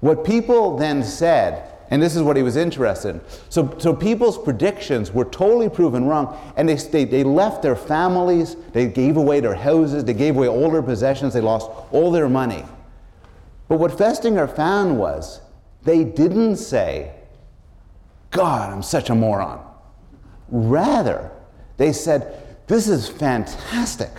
[0.00, 3.20] What people then said, and this is what he was interested in.
[3.50, 8.56] So, so people's predictions were totally proven wrong, and they, they, they left their families,
[8.72, 12.30] they gave away their houses, they gave away all their possessions, they lost all their
[12.30, 12.64] money.
[13.68, 15.42] But what Festinger found was
[15.82, 17.12] they didn't say,
[18.30, 19.62] God, I'm such a moron.
[20.48, 21.30] Rather,
[21.76, 24.10] they said, This is fantastic.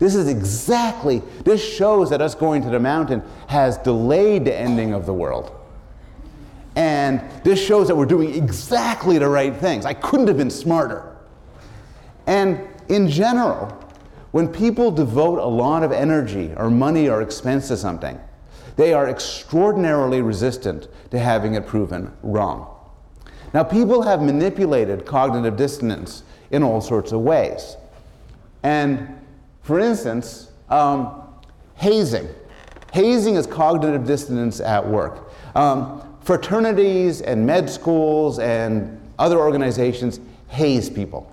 [0.00, 4.92] This is exactly, this shows that us going to the mountain has delayed the ending
[4.92, 5.52] of the world.
[6.76, 9.86] And this shows that we're doing exactly the right things.
[9.86, 11.16] I couldn't have been smarter.
[12.26, 13.68] And in general,
[14.32, 18.18] when people devote a lot of energy or money or expense to something,
[18.76, 22.70] they are extraordinarily resistant to having it proven wrong.
[23.52, 27.76] Now, people have manipulated cognitive dissonance in all sorts of ways.
[28.64, 29.20] And
[29.62, 31.22] for instance, um,
[31.76, 32.28] hazing.
[32.92, 35.30] Hazing is cognitive dissonance at work.
[35.54, 41.30] Um, fraternities and med schools and other organizations haze people.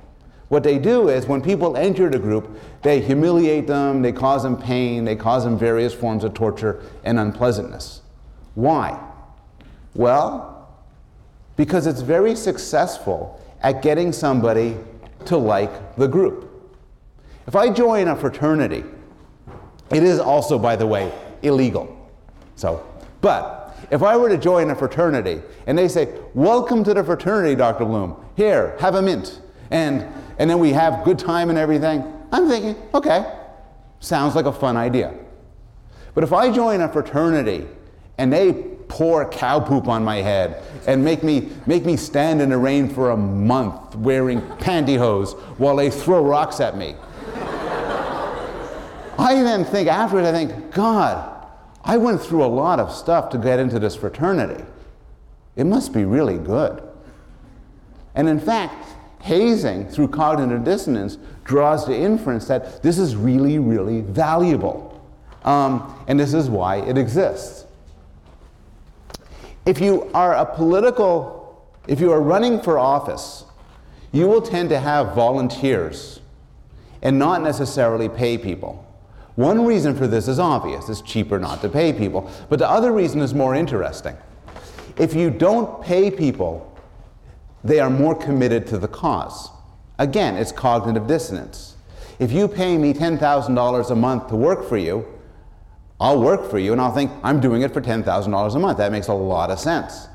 [0.49, 4.57] What they do is when people enter the group, they humiliate them, they cause them
[4.57, 8.01] pain, they cause them various forms of torture and unpleasantness.
[8.55, 9.01] Why?
[9.95, 10.67] Well,
[11.55, 14.75] because it's very successful at getting somebody
[15.25, 16.49] to like the group.
[17.47, 18.83] If I join a fraternity,
[19.89, 21.13] it is also, by the way,
[21.43, 21.97] illegal.
[22.55, 22.85] So,
[23.21, 23.61] but
[23.91, 27.85] if I were to join a fraternity and they say, Welcome to the fraternity, Dr.
[27.85, 30.05] Bloom, here, have a mint, and,
[30.37, 33.31] and then we have good time and everything, I'm thinking, okay,
[33.99, 35.13] sounds like a fun idea.
[36.13, 37.67] But if I join a fraternity
[38.17, 38.53] and they
[38.87, 42.89] pour cow poop on my head and make me, make me stand in the rain
[42.89, 46.95] for a month wearing pantyhose while they throw rocks at me,
[49.17, 51.40] I then think afterwards, I think, God,
[51.83, 54.63] I went through a lot of stuff to get into this fraternity.
[55.55, 56.83] It must be really good.
[58.15, 58.85] And in fact,
[59.21, 64.87] hazing through cognitive dissonance draws the inference that this is really, really valuable.
[65.43, 67.65] Um, and this is why it exists.
[69.65, 73.45] If you are a political, if you are running for office,
[74.11, 76.19] you will tend to have volunteers
[77.01, 78.85] and not necessarily pay people.
[79.35, 82.29] One reason for this is obvious it's cheaper not to pay people.
[82.49, 84.17] But the other reason is more interesting.
[84.97, 86.67] If you don't pay people,
[87.63, 89.49] they are more committed to the cause.
[89.99, 91.75] Again, it's cognitive dissonance.
[92.19, 95.05] If you pay me $10,000 a month to work for you,
[95.99, 98.77] I'll work for you and I'll think, I'm doing it for $10,000 a month.
[98.79, 100.07] That makes a lot of sense.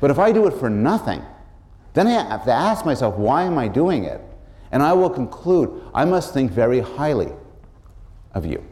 [0.00, 1.22] But if I do it for nothing,
[1.94, 4.20] then I have to ask myself, why am I doing it?
[4.70, 7.32] And I will conclude, I must think very highly
[8.38, 8.64] of you.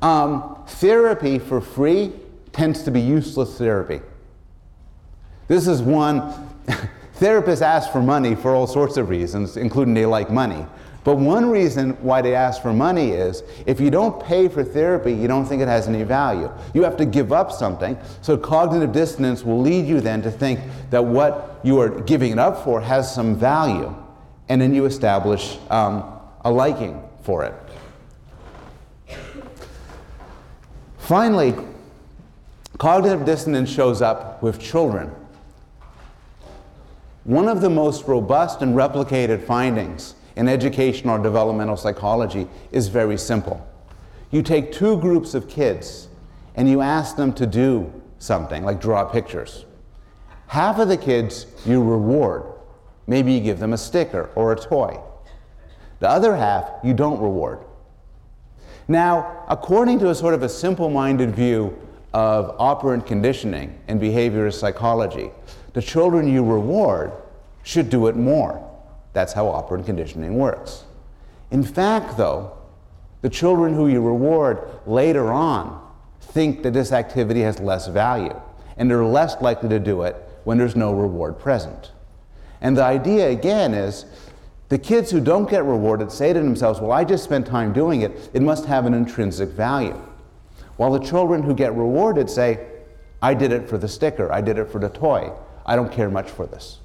[0.00, 2.12] Um, therapy for free
[2.52, 4.00] tends to be useless therapy.
[5.48, 6.20] This is one,
[7.18, 10.64] therapists ask for money for all sorts of reasons, including they like money.
[11.04, 15.12] But one reason why they ask for money is if you don't pay for therapy,
[15.12, 16.50] you don't think it has any value.
[16.74, 17.98] You have to give up something.
[18.20, 20.60] So cognitive dissonance will lead you then to think
[20.90, 23.94] that what you are giving it up for has some value.
[24.48, 26.04] And then you establish um,
[26.44, 27.54] a liking for it.
[31.12, 31.54] Finally,
[32.78, 35.14] cognitive dissonance shows up with children.
[37.24, 43.18] One of the most robust and replicated findings in educational or developmental psychology is very
[43.18, 43.60] simple.
[44.30, 46.08] You take two groups of kids
[46.54, 49.66] and you ask them to do something, like draw pictures.
[50.46, 52.44] Half of the kids you reward.
[53.06, 54.98] Maybe you give them a sticker or a toy.
[55.98, 57.58] The other half you don't reward.
[58.92, 61.74] Now, according to a sort of a simple minded view
[62.12, 65.30] of operant conditioning and behaviorist psychology,
[65.72, 67.10] the children you reward
[67.62, 68.62] should do it more.
[69.14, 70.84] That's how operant conditioning works.
[71.50, 72.52] In fact, though,
[73.22, 75.80] the children who you reward later on
[76.20, 78.38] think that this activity has less value,
[78.76, 81.92] and they're less likely to do it when there's no reward present.
[82.60, 84.04] And the idea, again, is
[84.72, 88.00] the kids who don't get rewarded say to themselves, Well, I just spent time doing
[88.00, 90.00] it, it must have an intrinsic value.
[90.76, 92.68] While the children who get rewarded say,
[93.20, 95.30] I did it for the sticker, I did it for the toy,
[95.66, 96.78] I don't care much for this.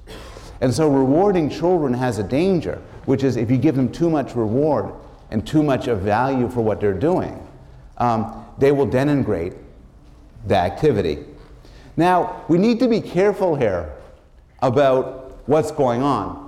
[0.60, 4.34] And so rewarding children has a danger, which is if you give them too much
[4.34, 4.92] reward
[5.30, 7.42] and too much of value for what they're doing,
[7.96, 9.56] um, they will denigrate
[10.46, 11.24] the activity.
[11.96, 13.94] Now, we need to be careful here
[14.60, 16.47] about what's going on.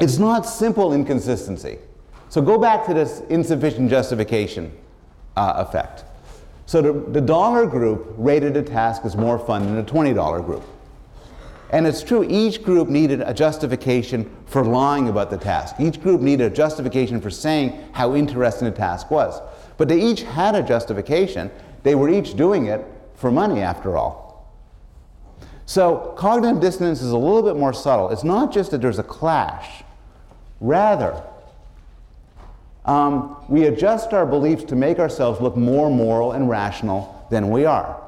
[0.00, 1.78] It's not simple inconsistency.
[2.28, 4.72] So go back to this insufficient justification
[5.36, 6.04] uh, effect.
[6.66, 10.64] So the, the dollar group rated a task as more fun than a $20 group.
[11.70, 15.76] And it's true, each group needed a justification for lying about the task.
[15.78, 19.40] Each group needed a justification for saying how interesting the task was.
[19.76, 21.50] But they each had a justification.
[21.82, 22.84] They were each doing it
[23.14, 24.52] for money, after all.
[25.66, 28.10] So cognitive dissonance is a little bit more subtle.
[28.10, 29.83] It's not just that there's a clash,
[30.64, 31.22] rather,
[32.86, 37.64] um, we adjust our beliefs to make ourselves look more moral and rational than we
[37.64, 38.00] are.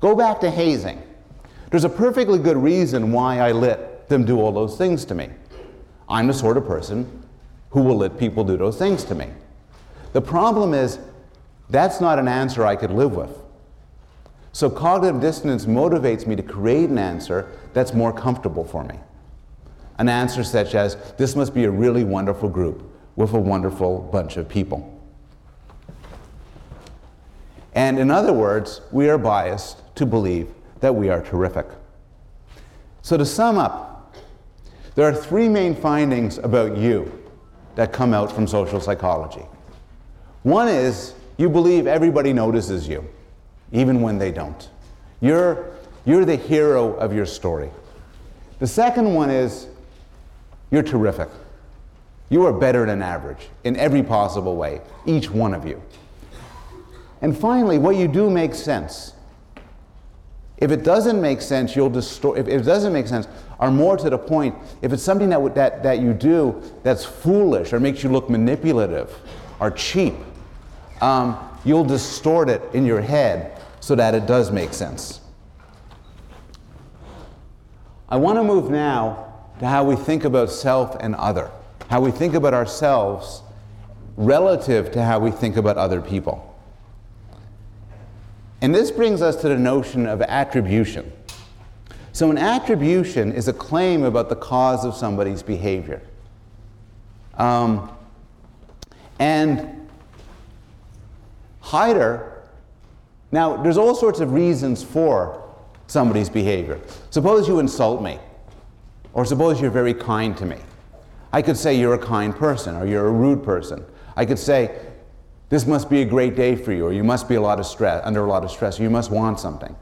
[0.00, 1.02] Go back to hazing.
[1.70, 5.30] There's a perfectly good reason why I let them do all those things to me.
[6.08, 7.22] I'm the sort of person
[7.70, 9.28] who will let people do those things to me.
[10.12, 10.98] The problem is,
[11.70, 13.30] that's not an answer I could live with.
[14.52, 18.96] So cognitive dissonance motivates me to create an answer that's more comfortable for me.
[20.02, 22.82] An answer such as, this must be a really wonderful group
[23.14, 25.00] with a wonderful bunch of people.
[27.72, 30.48] And in other words, we are biased to believe
[30.80, 31.66] that we are terrific.
[33.02, 34.12] So, to sum up,
[34.96, 37.22] there are three main findings about you
[37.76, 39.46] that come out from social psychology.
[40.42, 43.08] One is you believe everybody notices you,
[43.70, 44.68] even when they don't.
[45.20, 47.70] You're, you're the hero of your story.
[48.58, 49.68] The second one is
[50.72, 51.28] you're terrific.
[52.30, 55.80] You are better than average in every possible way, each one of you.
[57.20, 59.12] And finally, what you do makes sense.
[60.56, 62.38] If it doesn't make sense, you'll distort.
[62.38, 65.82] If it doesn't make sense, or more to the point, if it's something that, that,
[65.82, 69.14] that you do that's foolish or makes you look manipulative
[69.60, 70.14] or cheap,
[71.02, 75.20] um, you'll distort it in your head so that it does make sense.
[78.08, 79.31] I want to move now
[79.62, 81.48] to how we think about self and other,
[81.88, 83.42] how we think about ourselves
[84.16, 86.52] relative to how we think about other people.
[88.60, 91.12] And this brings us to the notion of attribution.
[92.10, 96.02] So, an attribution is a claim about the cause of somebody's behavior.
[97.38, 97.88] Um,
[99.20, 99.88] and
[101.62, 102.40] Heider,
[103.30, 105.48] now there's all sorts of reasons for
[105.86, 106.80] somebody's behavior.
[107.10, 108.18] Suppose you insult me,
[109.12, 110.58] or suppose you're very kind to me.
[111.32, 113.84] I could say you're a kind person, or you're a rude person.
[114.16, 114.78] I could say,
[115.48, 117.66] this must be a great day for you, or you must be a lot of
[117.66, 119.74] stress, under a lot of stress, or you must want something.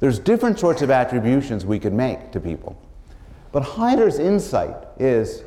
[0.00, 2.80] There's different sorts of attributions we could make to people.
[3.52, 5.42] But Heider's insight is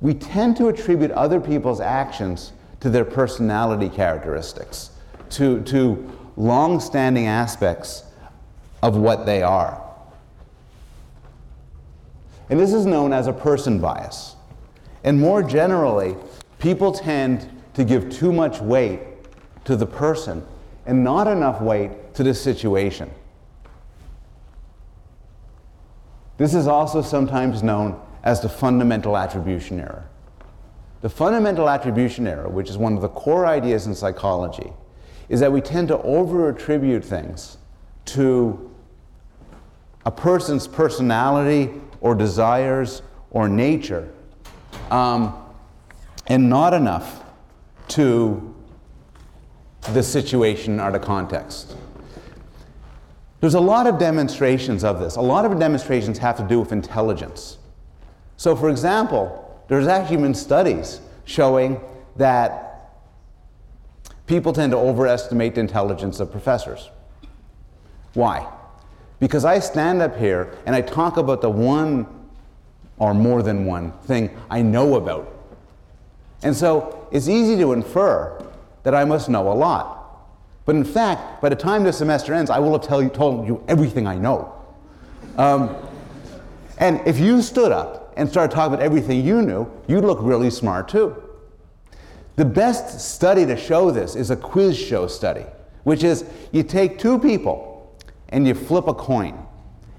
[0.00, 4.90] we tend to attribute other people's actions to their personality characteristics,
[5.30, 8.04] to, to long standing aspects
[8.82, 9.83] of what they are.
[12.50, 14.36] And this is known as a person bias.
[15.02, 16.16] And more generally,
[16.58, 19.00] people tend to give too much weight
[19.64, 20.46] to the person
[20.86, 23.10] and not enough weight to the situation.
[26.36, 30.08] This is also sometimes known as the fundamental attribution error.
[31.00, 34.72] The fundamental attribution error, which is one of the core ideas in psychology,
[35.28, 37.58] is that we tend to over attribute things
[38.06, 38.70] to
[40.06, 41.70] a person's personality
[42.04, 43.00] or desires
[43.30, 44.06] or nature,
[44.90, 45.34] um,
[46.26, 47.24] and not enough
[47.88, 48.54] to
[49.94, 51.74] the situation or the context.
[53.40, 55.16] There's a lot of demonstrations of this.
[55.16, 57.56] A lot of demonstrations have to do with intelligence.
[58.36, 61.80] So, for example, there's actually been studies showing
[62.16, 62.90] that
[64.26, 66.90] people tend to overestimate the intelligence of professors.
[68.12, 68.46] Why?
[69.20, 72.06] Because I stand up here and I talk about the one
[72.98, 75.30] or more than one thing I know about.
[76.42, 78.44] And so it's easy to infer
[78.82, 80.00] that I must know a lot.
[80.66, 83.46] But in fact, by the time this semester ends, I will have tell you, told
[83.46, 84.52] you everything I know.
[85.36, 85.76] Um,
[86.78, 90.50] and if you stood up and started talking about everything you knew, you'd look really
[90.50, 91.20] smart too.
[92.36, 95.46] The best study to show this is a quiz show study,
[95.84, 97.73] which is you take two people
[98.34, 99.46] and you flip a coin,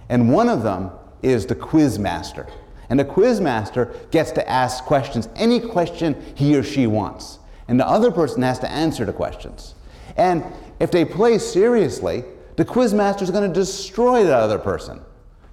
[0.10, 0.92] and one of them
[1.24, 2.46] is the quiz master.
[2.90, 7.40] And the quiz master gets to ask questions, any question he or she wants.
[7.70, 9.74] And the other person has to answer the questions.
[10.18, 10.44] And
[10.82, 12.26] if they play seriously,
[12.58, 15.00] the quiz master is going to destroy that other person.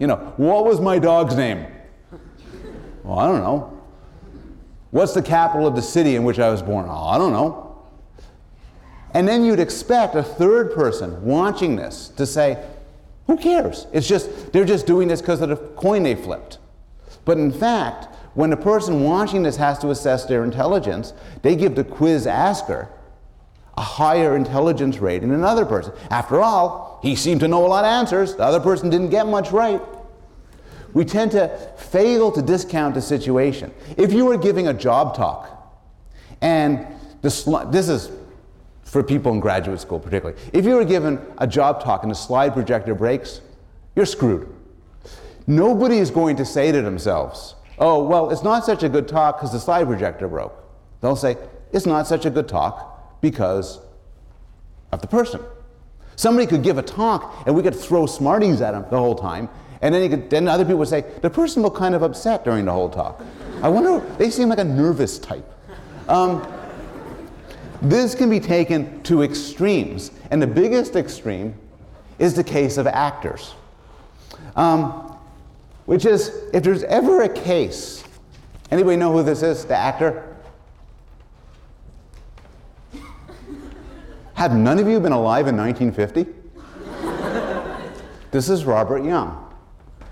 [0.01, 1.64] You know, what was my dog's name?
[3.05, 3.80] Well, I don't know.
[4.91, 6.87] What's the capital of the city in which I was born?
[6.89, 7.72] Oh, I don't know.
[9.14, 12.64] And then you'd expect a third person watching this to say,
[13.26, 13.86] who cares?
[13.92, 16.58] It's just, they're just doing this because of the coin they flipped.
[17.24, 21.12] But in fact, when the person watching this has to assess their intelligence,
[21.42, 22.88] they give the quiz asker
[23.76, 25.92] a higher intelligence rate than another person.
[26.10, 29.26] After all, he seemed to know a lot of answers, the other person didn't get
[29.26, 29.80] much right.
[30.92, 33.72] We tend to fail to discount the situation.
[33.96, 35.48] If you were giving a job talk,
[36.42, 36.86] and
[37.22, 38.10] this, this is
[38.93, 42.14] for people in graduate school particularly, if you were given a job talk and the
[42.14, 43.40] slide projector breaks,
[43.97, 44.47] you're screwed.
[45.47, 49.38] Nobody is going to say to themselves, oh, well, it's not such a good talk
[49.38, 50.53] because the slide projector broke.
[51.01, 51.38] They'll say,
[51.72, 53.80] it's not such a good talk because
[54.93, 55.40] of the person.
[56.16, 59.49] Somebody could give a talk and we could throw smarties at him the whole time,
[59.80, 62.66] and then, could, then other people would say, the person looked kind of upset during
[62.66, 63.24] the whole talk.
[63.62, 65.51] I wonder, they seem like a nervous type.
[66.11, 66.47] Um,
[67.83, 71.55] this can be taken to extremes, and the biggest extreme
[72.20, 73.55] is the case of actors.
[74.55, 75.18] Um,
[75.87, 78.05] which is, if there's ever a case,
[78.70, 80.37] anybody know who this is, the actor?
[84.35, 86.33] Have none of you been alive in 1950?
[88.30, 89.53] this is Robert Young.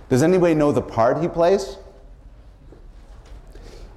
[0.09, 1.77] Does anybody know the part he plays?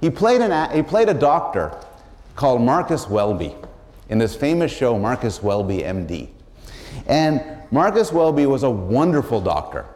[0.00, 1.76] He played, an, he played a doctor
[2.36, 3.54] called Marcus Welby
[4.08, 6.28] in this famous show, Marcus Welby, MD.
[7.06, 9.86] And Marcus Welby was a wonderful doctor.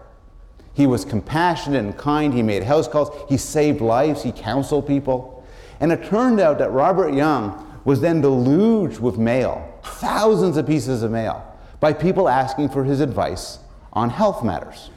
[0.74, 2.32] He was compassionate and kind.
[2.32, 3.10] He made house calls.
[3.28, 4.22] He saved lives.
[4.22, 5.44] He counseled people.
[5.80, 11.02] And it turned out that Robert Young was then deluged with mail, thousands of pieces
[11.02, 11.44] of mail,
[11.80, 13.58] by people asking for his advice
[13.92, 14.90] on health matters.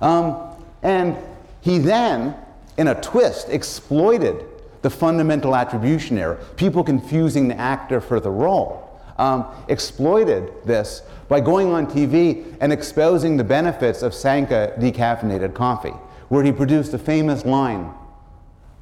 [0.00, 1.16] Um, and
[1.60, 2.34] he then,
[2.76, 4.44] in a twist, exploited
[4.82, 8.84] the fundamental attribution error, people confusing the actor for the role,
[9.18, 15.94] um, exploited this by going on TV and exposing the benefits of Sanka decaffeinated coffee,
[16.28, 17.92] where he produced the famous line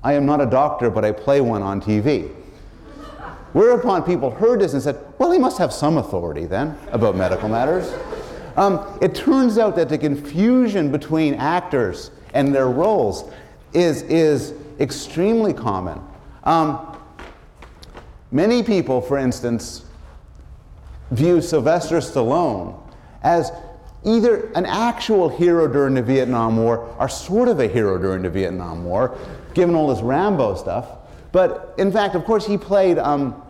[0.04, 2.30] I am not a doctor, but I play one on TV
[3.56, 7.48] Whereupon people heard this and said, well, he must have some authority then about medical
[7.48, 7.90] matters.
[8.54, 13.30] Um, it turns out that the confusion between actors and their roles
[13.72, 16.00] is, is extremely common.
[16.44, 16.96] Um,
[18.30, 19.84] many people, for instance,
[21.10, 22.80] view Sylvester Stallone
[23.22, 23.52] as
[24.04, 28.30] either an actual hero during the Vietnam War or sort of a hero during the
[28.30, 29.18] Vietnam War,
[29.54, 30.86] given all this Rambo stuff.
[31.32, 33.42] But in fact, of course, he played, um,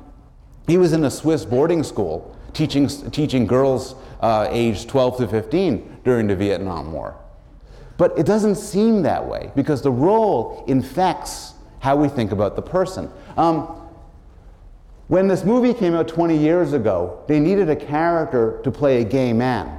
[0.67, 5.99] he was in a Swiss boarding school teaching, teaching girls uh, aged 12 to 15
[6.05, 7.17] during the Vietnam War.
[7.99, 12.63] But it doesn't seem that way because the role infects how we think about the
[12.63, 13.11] person.
[13.37, 13.83] Um,
[15.09, 19.05] when this movie came out 20 years ago, they needed a character to play a
[19.05, 19.79] gay man.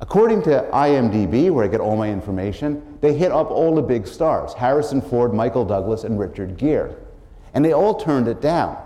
[0.00, 4.06] According to IMDb, where I get all my information, they hit up all the big
[4.06, 6.94] stars Harrison Ford, Michael Douglas, and Richard Gere.
[7.54, 8.76] And they all turned it down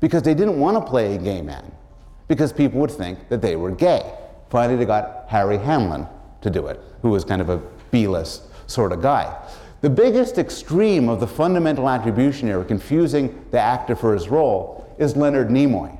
[0.00, 1.70] because they didn't want to play a gay man
[2.28, 4.14] because people would think that they were gay.
[4.50, 6.06] Finally, they got Harry Hamlin
[6.42, 7.58] to do it, who was kind of a
[7.90, 9.36] B list sort of guy.
[9.80, 15.16] The biggest extreme of the fundamental attribution error, confusing the actor for his role, is
[15.16, 15.98] Leonard Nimoy,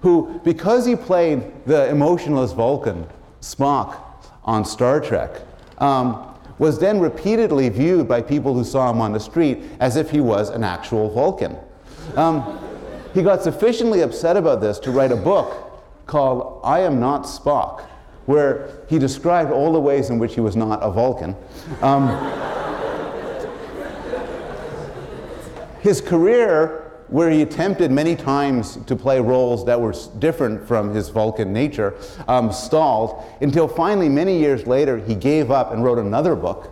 [0.00, 3.06] who, because he played the emotionless Vulcan,
[3.40, 3.96] Spock,
[4.44, 5.30] on Star Trek,
[5.78, 6.28] um,
[6.58, 10.20] was then repeatedly viewed by people who saw him on the street as if he
[10.20, 11.56] was an actual Vulcan.
[12.16, 12.58] Um,
[13.14, 17.86] he got sufficiently upset about this to write a book called I Am Not Spock,
[18.26, 21.36] where he described all the ways in which he was not a Vulcan.
[21.80, 22.08] Um,
[25.80, 31.08] his career, where he attempted many times to play roles that were different from his
[31.08, 31.94] Vulcan nature,
[32.28, 36.70] um, stalled until finally, many years later, he gave up and wrote another book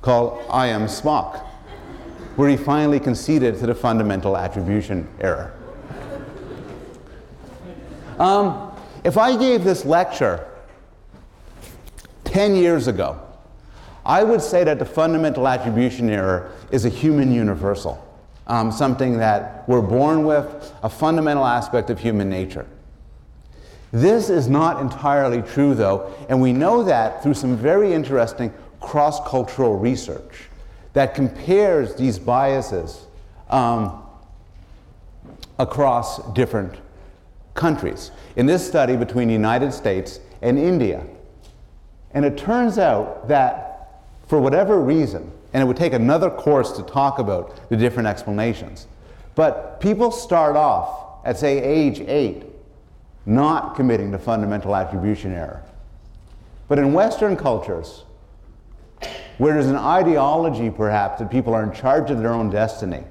[0.00, 1.44] called I Am Spock,
[2.36, 5.52] where he finally conceded to the fundamental attribution error.
[8.18, 8.65] Um,
[9.06, 10.44] if I gave this lecture
[12.24, 13.20] 10 years ago,
[14.04, 18.04] I would say that the fundamental attribution error is a human universal,
[18.48, 22.66] um, something that we're born with, a fundamental aspect of human nature.
[23.92, 29.20] This is not entirely true, though, and we know that through some very interesting cross
[29.28, 30.48] cultural research
[30.94, 33.06] that compares these biases
[33.50, 34.02] um,
[35.60, 36.74] across different
[37.56, 38.12] countries.
[38.36, 41.04] In this study between the United States and India.
[42.12, 46.82] And it turns out that for whatever reason, and it would take another course to
[46.82, 48.86] talk about the different explanations,
[49.34, 52.44] but people start off at, say, age eight,
[53.24, 55.62] not committing the fundamental attribution error.
[56.68, 58.04] But in Western cultures,
[59.38, 63.04] where there's an ideology perhaps that people are in charge of their own destiny,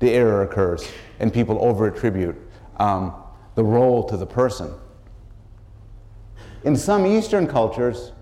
[0.00, 0.90] the error occurs
[1.20, 2.36] and people over attribute
[2.78, 3.14] um,
[3.54, 4.72] the role to the person.
[6.64, 8.12] In some Eastern cultures,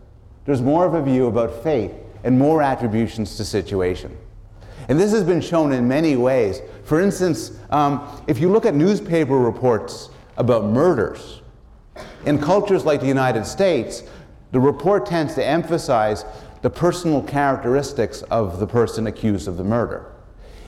[0.45, 1.93] there's more of a view about fate
[2.25, 4.17] and more attributions to situation.
[4.89, 6.61] And this has been shown in many ways.
[6.85, 11.43] For instance, um, if you look at newspaper reports about murders,
[12.25, 14.03] in cultures like the United States,
[14.53, 16.25] the report tends to emphasize
[16.63, 20.10] the personal characteristics of the person accused of the murder.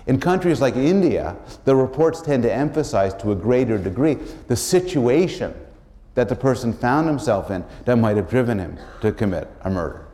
[0.07, 4.15] In countries like India, the reports tend to emphasize to a greater degree
[4.49, 5.55] the situation
[6.15, 10.07] that the person found himself in that might have driven him to commit a murder.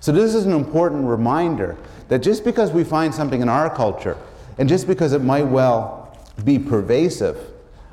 [0.00, 1.76] So, this is an important reminder
[2.08, 4.16] that just because we find something in our culture,
[4.56, 7.36] and just because it might well be pervasive,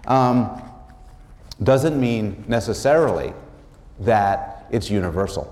[0.08, 0.62] um,
[1.64, 3.34] doesn't mean necessarily
[4.00, 5.52] that it's universal.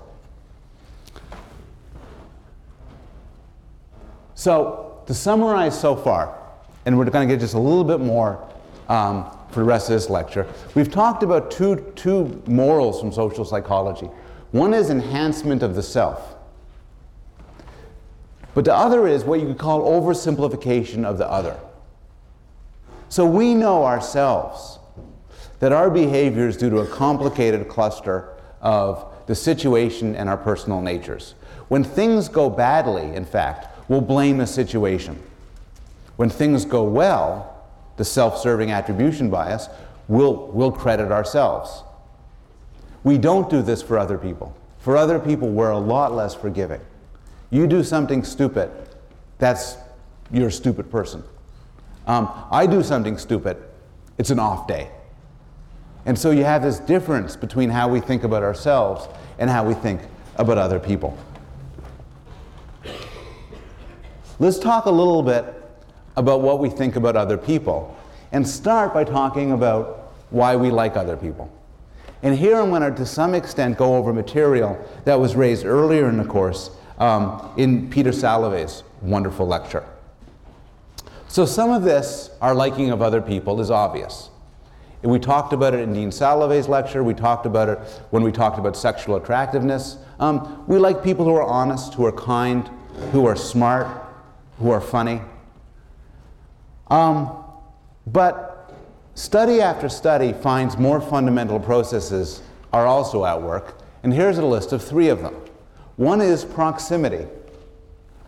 [4.34, 6.38] So, to summarize so far,
[6.86, 8.46] and we're going to get just a little bit more
[8.88, 13.44] um, for the rest of this lecture, we've talked about two, two morals from social
[13.44, 14.06] psychology.
[14.50, 16.34] One is enhancement of the self,
[18.54, 21.58] but the other is what you could call oversimplification of the other.
[23.08, 24.78] So we know ourselves
[25.60, 28.30] that our behavior is due to a complicated cluster
[28.60, 31.34] of the situation and our personal natures.
[31.68, 35.20] When things go badly, in fact, we'll blame the situation.
[36.16, 37.64] When things go well,
[37.96, 39.68] the self serving attribution bias,
[40.08, 41.82] we'll, we'll credit ourselves.
[43.02, 44.56] We don't do this for other people.
[44.78, 46.80] For other people, we're a lot less forgiving.
[47.50, 48.70] You do something stupid,
[49.38, 49.76] that's
[50.30, 51.22] you're a stupid person.
[52.06, 53.56] Um, I do something stupid,
[54.18, 54.90] it's an off day.
[56.06, 59.08] And so you have this difference between how we think about ourselves
[59.38, 60.00] and how we think
[60.36, 61.16] about other people.
[64.40, 65.44] Let's talk a little bit
[66.16, 67.96] about what we think about other people
[68.32, 71.52] and start by talking about why we like other people.
[72.22, 76.08] And here I'm going to, to some extent, go over material that was raised earlier
[76.08, 79.84] in the course um, in Peter Salovey's wonderful lecture.
[81.28, 84.30] So some of this, our liking of other people, is obvious.
[85.02, 87.04] We talked about it in Dean Salovey's lecture.
[87.04, 87.78] We talked about it
[88.10, 89.98] when we talked about sexual attractiveness.
[90.18, 92.68] Um, we like people who are honest, who are kind,
[93.12, 94.03] who are smart,
[94.58, 95.20] who are funny.
[96.88, 97.44] Um,
[98.06, 98.72] but
[99.14, 102.42] study after study finds more fundamental processes
[102.72, 103.78] are also at work.
[104.02, 105.34] And here's a list of three of them.
[105.96, 107.26] One is proximity.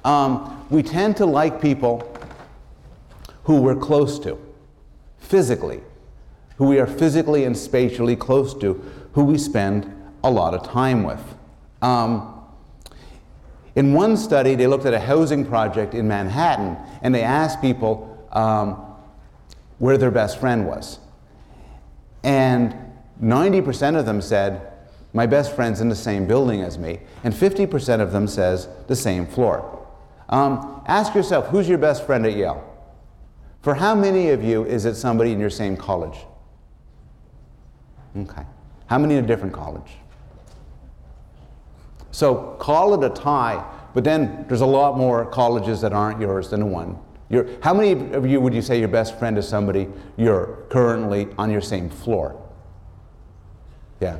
[0.04, 2.16] Um, we tend to like people
[3.44, 4.38] who we're close to,
[5.18, 5.80] physically,
[6.56, 8.74] who we are physically and spatially close to,
[9.12, 9.92] who we spend
[10.24, 11.22] a lot of time with.
[11.82, 12.35] Um,
[13.76, 18.26] in one study, they looked at a housing project in Manhattan and they asked people
[18.32, 18.72] um,
[19.78, 20.98] where their best friend was.
[22.24, 22.74] And
[23.22, 24.72] 90% of them said,
[25.12, 27.00] My best friend's in the same building as me.
[27.22, 29.86] And 50% of them says the same floor.
[30.30, 32.64] Um, ask yourself, who's your best friend at Yale?
[33.60, 36.18] For how many of you is it somebody in your same college?
[38.16, 38.42] Okay.
[38.86, 39.90] How many in a different college?
[42.16, 43.62] So call it a tie,
[43.92, 46.98] but then there's a lot more colleges that aren't yours than one.
[47.28, 49.86] You're, how many of you would you say your best friend is somebody
[50.16, 52.42] you're currently on your same floor?
[54.00, 54.16] Yeah.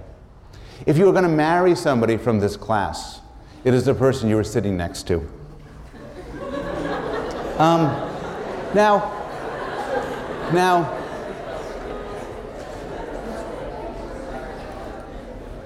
[0.85, 3.23] If you were going to marry somebody from this class,
[3.65, 5.17] it is the person you were sitting next to.
[7.59, 7.81] um,
[8.75, 9.11] now,
[10.53, 10.93] now,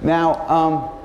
[0.03, 1.00] Now, um,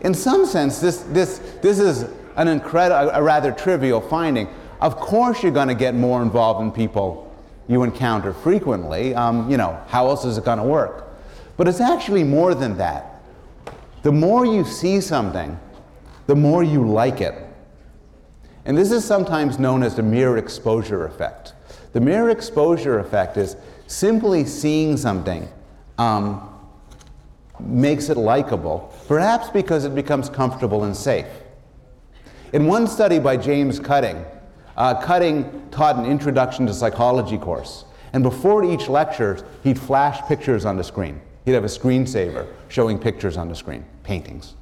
[0.00, 4.48] in some sense, this, this, this is an incredible, a rather trivial finding.
[4.80, 7.30] Of course, you're going to get more involved in people
[7.68, 9.14] you encounter frequently.
[9.14, 11.08] Um, you know, how else is it going to work?
[11.56, 13.22] But it's actually more than that.
[14.02, 15.58] The more you see something,
[16.26, 17.34] the more you like it.
[18.64, 21.52] And this is sometimes known as the mere exposure effect.
[21.92, 25.48] The mere exposure effect is simply seeing something
[25.98, 26.48] um,
[27.58, 31.26] makes it likable, perhaps because it becomes comfortable and safe.
[32.52, 34.24] In one study by James Cutting,
[34.76, 40.64] uh, Cutting taught an introduction to psychology course, and before each lecture, he'd flash pictures
[40.64, 41.20] on the screen.
[41.44, 44.54] He'd have a screensaver showing pictures on the screen, paintings.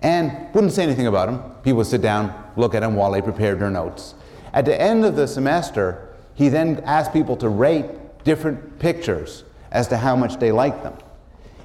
[0.00, 1.52] And wouldn't say anything about them.
[1.62, 4.14] People would sit down, look at them while they prepared their notes.
[4.54, 9.88] At the end of the semester, he then asked people to rate different pictures as
[9.88, 10.94] to how much they liked them.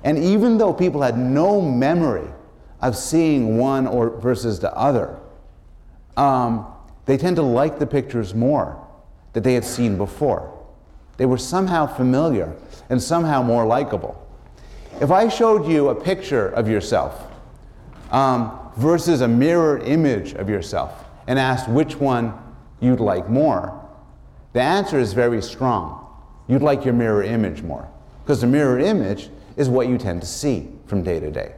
[0.03, 2.27] And even though people had no memory
[2.81, 5.17] of seeing one or versus the other,
[6.17, 6.67] um,
[7.05, 8.85] they tend to like the pictures more
[9.33, 10.49] that they had seen before.
[11.17, 12.53] They were somehow familiar
[12.89, 14.19] and somehow more likable.
[14.99, 17.31] If I showed you a picture of yourself
[18.11, 22.33] um, versus a mirror image of yourself and asked which one
[22.79, 23.79] you'd like more,
[24.53, 25.99] the answer is very strong.
[26.47, 27.89] You'd like your mirror image more
[28.23, 31.53] because the mirror image is what you tend to see from day to day.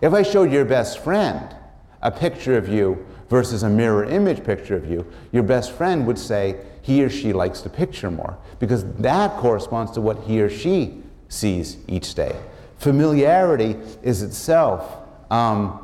[0.00, 1.54] If I showed your best friend
[2.02, 6.18] a picture of you versus a mirror image picture of you, your best friend would
[6.18, 10.50] say he or she likes the picture more because that corresponds to what he or
[10.50, 12.36] she sees each day.
[12.78, 14.96] Familiarity is itself
[15.30, 15.78] um,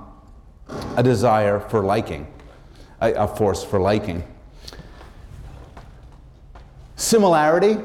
[0.96, 2.26] a desire for liking,
[3.00, 4.22] a, a force for liking.
[6.96, 7.78] Similarity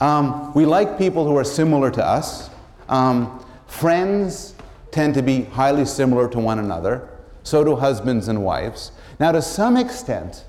[0.00, 2.50] um, we like people who are similar to us.
[2.88, 4.54] Um, friends
[4.90, 7.08] tend to be highly similar to one another.
[7.42, 8.92] So do husbands and wives.
[9.20, 10.44] Now, to some extent,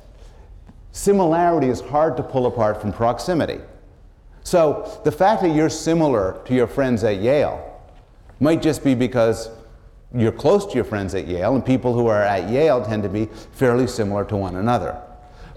[0.92, 3.60] similarity is hard to pull apart from proximity.
[4.44, 7.82] So, the fact that you're similar to your friends at Yale
[8.40, 9.50] might just be because
[10.14, 13.10] you're close to your friends at Yale, and people who are at Yale tend to
[13.10, 15.02] be fairly similar to one another.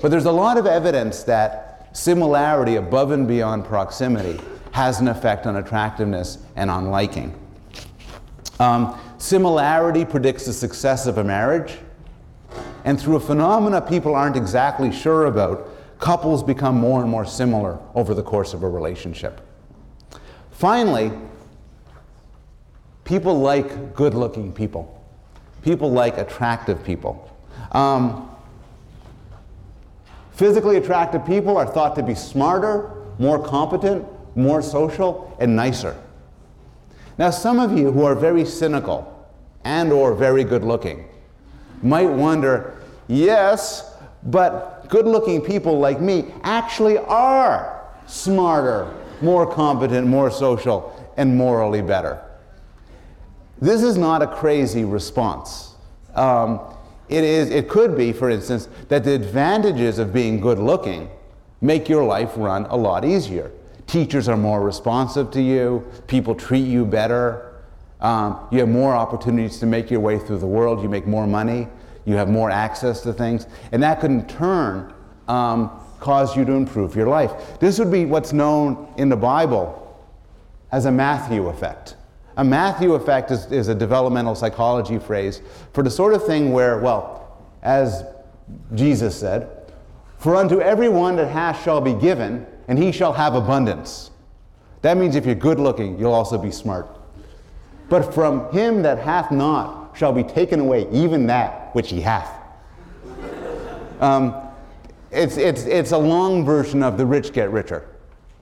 [0.01, 4.41] But there's a lot of evidence that similarity above and beyond proximity
[4.73, 7.35] has an effect on attractiveness and on liking.
[8.61, 11.79] Um, similarity predicts the success of a marriage,
[12.85, 15.69] and through a phenomena people aren't exactly sure about,
[15.99, 19.41] couples become more and more similar over the course of a relationship.
[20.53, 21.13] Finally,
[23.05, 24.95] people like good looking people.
[25.63, 27.37] People like attractive people.
[27.73, 28.31] Um,
[30.39, 36.01] Physically attractive people are thought to be smarter, more competent, more social, and nicer.
[37.19, 39.29] Now, some of you who are very cynical
[39.65, 41.09] and or very good looking
[41.83, 50.31] might wonder, yes, but good looking people like me actually are smarter, more competent, more
[50.31, 52.23] social, and morally better.
[53.61, 55.75] This is not a crazy response.
[56.15, 56.61] Um,
[57.09, 61.11] it, is, it could be, for instance, that the advantages of being good looking
[61.61, 63.51] make your life run a lot easier.
[63.87, 67.55] Teachers are more responsive to you, people treat you better,
[68.01, 71.27] um, you have more opportunities to make your way through the world, you make more
[71.27, 71.67] money,
[72.05, 74.93] you have more access to things, and that could in turn
[75.27, 77.59] um, cause you to improve your life.
[77.59, 79.85] This would be what's known in the Bible
[80.71, 81.97] as a Matthew effect.
[82.39, 86.79] A Matthew effect is, is a developmental psychology phrase for the sort of thing where,
[86.79, 88.05] well, as
[88.75, 89.73] Jesus said,
[90.19, 94.13] for unto everyone that hath shall be given, and he shall have abundance.
[94.83, 96.89] That means if you're good looking, you'll also be smart.
[97.89, 102.31] But from him that hath not shall be taken away even that which he hath.
[104.01, 104.35] Um,
[105.11, 107.89] it's, it's, it's a long version of the rich get richer,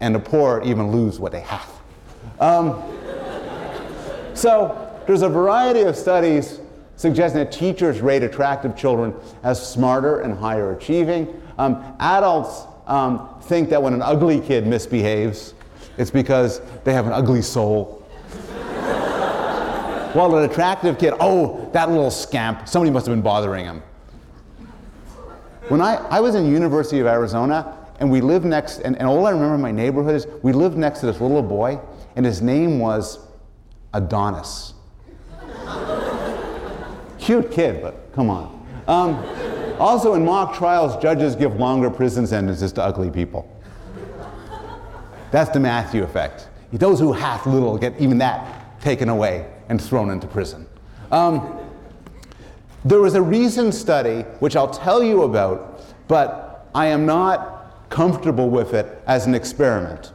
[0.00, 1.70] and the poor even lose what they have.
[2.40, 2.82] Um,
[4.36, 6.60] so there's a variety of studies
[6.96, 11.42] suggesting that teachers rate attractive children as smarter and higher achieving.
[11.58, 15.54] Um, adults um, think that when an ugly kid misbehaves,
[15.98, 17.86] it's because they have an ugly soul.
[20.12, 23.82] While an attractive kid, oh, that little scamp, somebody must have been bothering him.
[25.68, 29.26] When I, I was in University of Arizona, and we lived next, and, and all
[29.26, 31.80] I remember in my neighborhood is we lived next to this little boy,
[32.14, 33.25] and his name was
[33.96, 34.74] Adonis.
[37.18, 38.66] Cute kid, but come on.
[38.86, 39.16] Um,
[39.80, 43.50] also, in mock trials, judges give longer prison sentences to ugly people.
[45.30, 46.48] That's the Matthew effect.
[46.72, 50.66] Those who hath little get even that taken away and thrown into prison.
[51.10, 51.58] Um,
[52.84, 58.50] there was a recent study, which I'll tell you about, but I am not comfortable
[58.50, 60.12] with it as an experiment.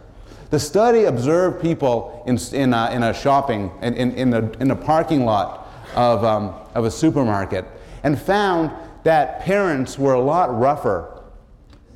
[0.51, 4.71] The study observed people in, in, a, in a shopping, in, in, in, a, in
[4.71, 7.65] a parking lot of, um, of a supermarket,
[8.03, 8.69] and found
[9.03, 11.23] that parents were a lot rougher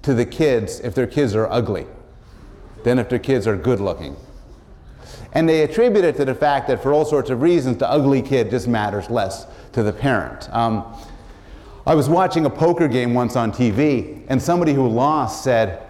[0.03, 1.85] to the kids if their kids are ugly
[2.83, 4.15] than if their kids are good looking.
[5.33, 8.21] And they attribute it to the fact that for all sorts of reasons, the ugly
[8.21, 10.47] kid just matters less to the parent.
[10.53, 10.95] Um,
[11.85, 15.87] I was watching a poker game once on TV, and somebody who lost said,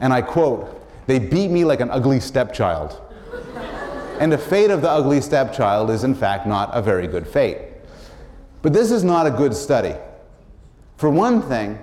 [0.00, 0.77] and I quote,
[1.08, 3.00] they beat me like an ugly stepchild.
[4.20, 7.58] and the fate of the ugly stepchild is, in fact, not a very good fate.
[8.60, 9.94] But this is not a good study.
[10.98, 11.82] For one thing,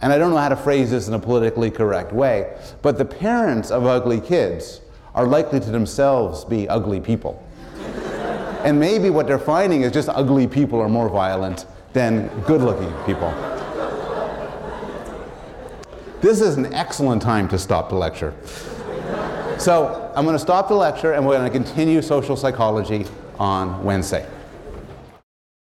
[0.00, 3.04] and I don't know how to phrase this in a politically correct way, but the
[3.04, 4.80] parents of ugly kids
[5.14, 7.40] are likely to themselves be ugly people.
[8.64, 12.92] and maybe what they're finding is just ugly people are more violent than good looking
[13.06, 13.32] people.
[16.24, 18.32] This is an excellent time to stop the lecture.
[19.58, 23.04] So I'm going to stop the lecture and we're going to continue social psychology
[23.38, 24.26] on Wednesday.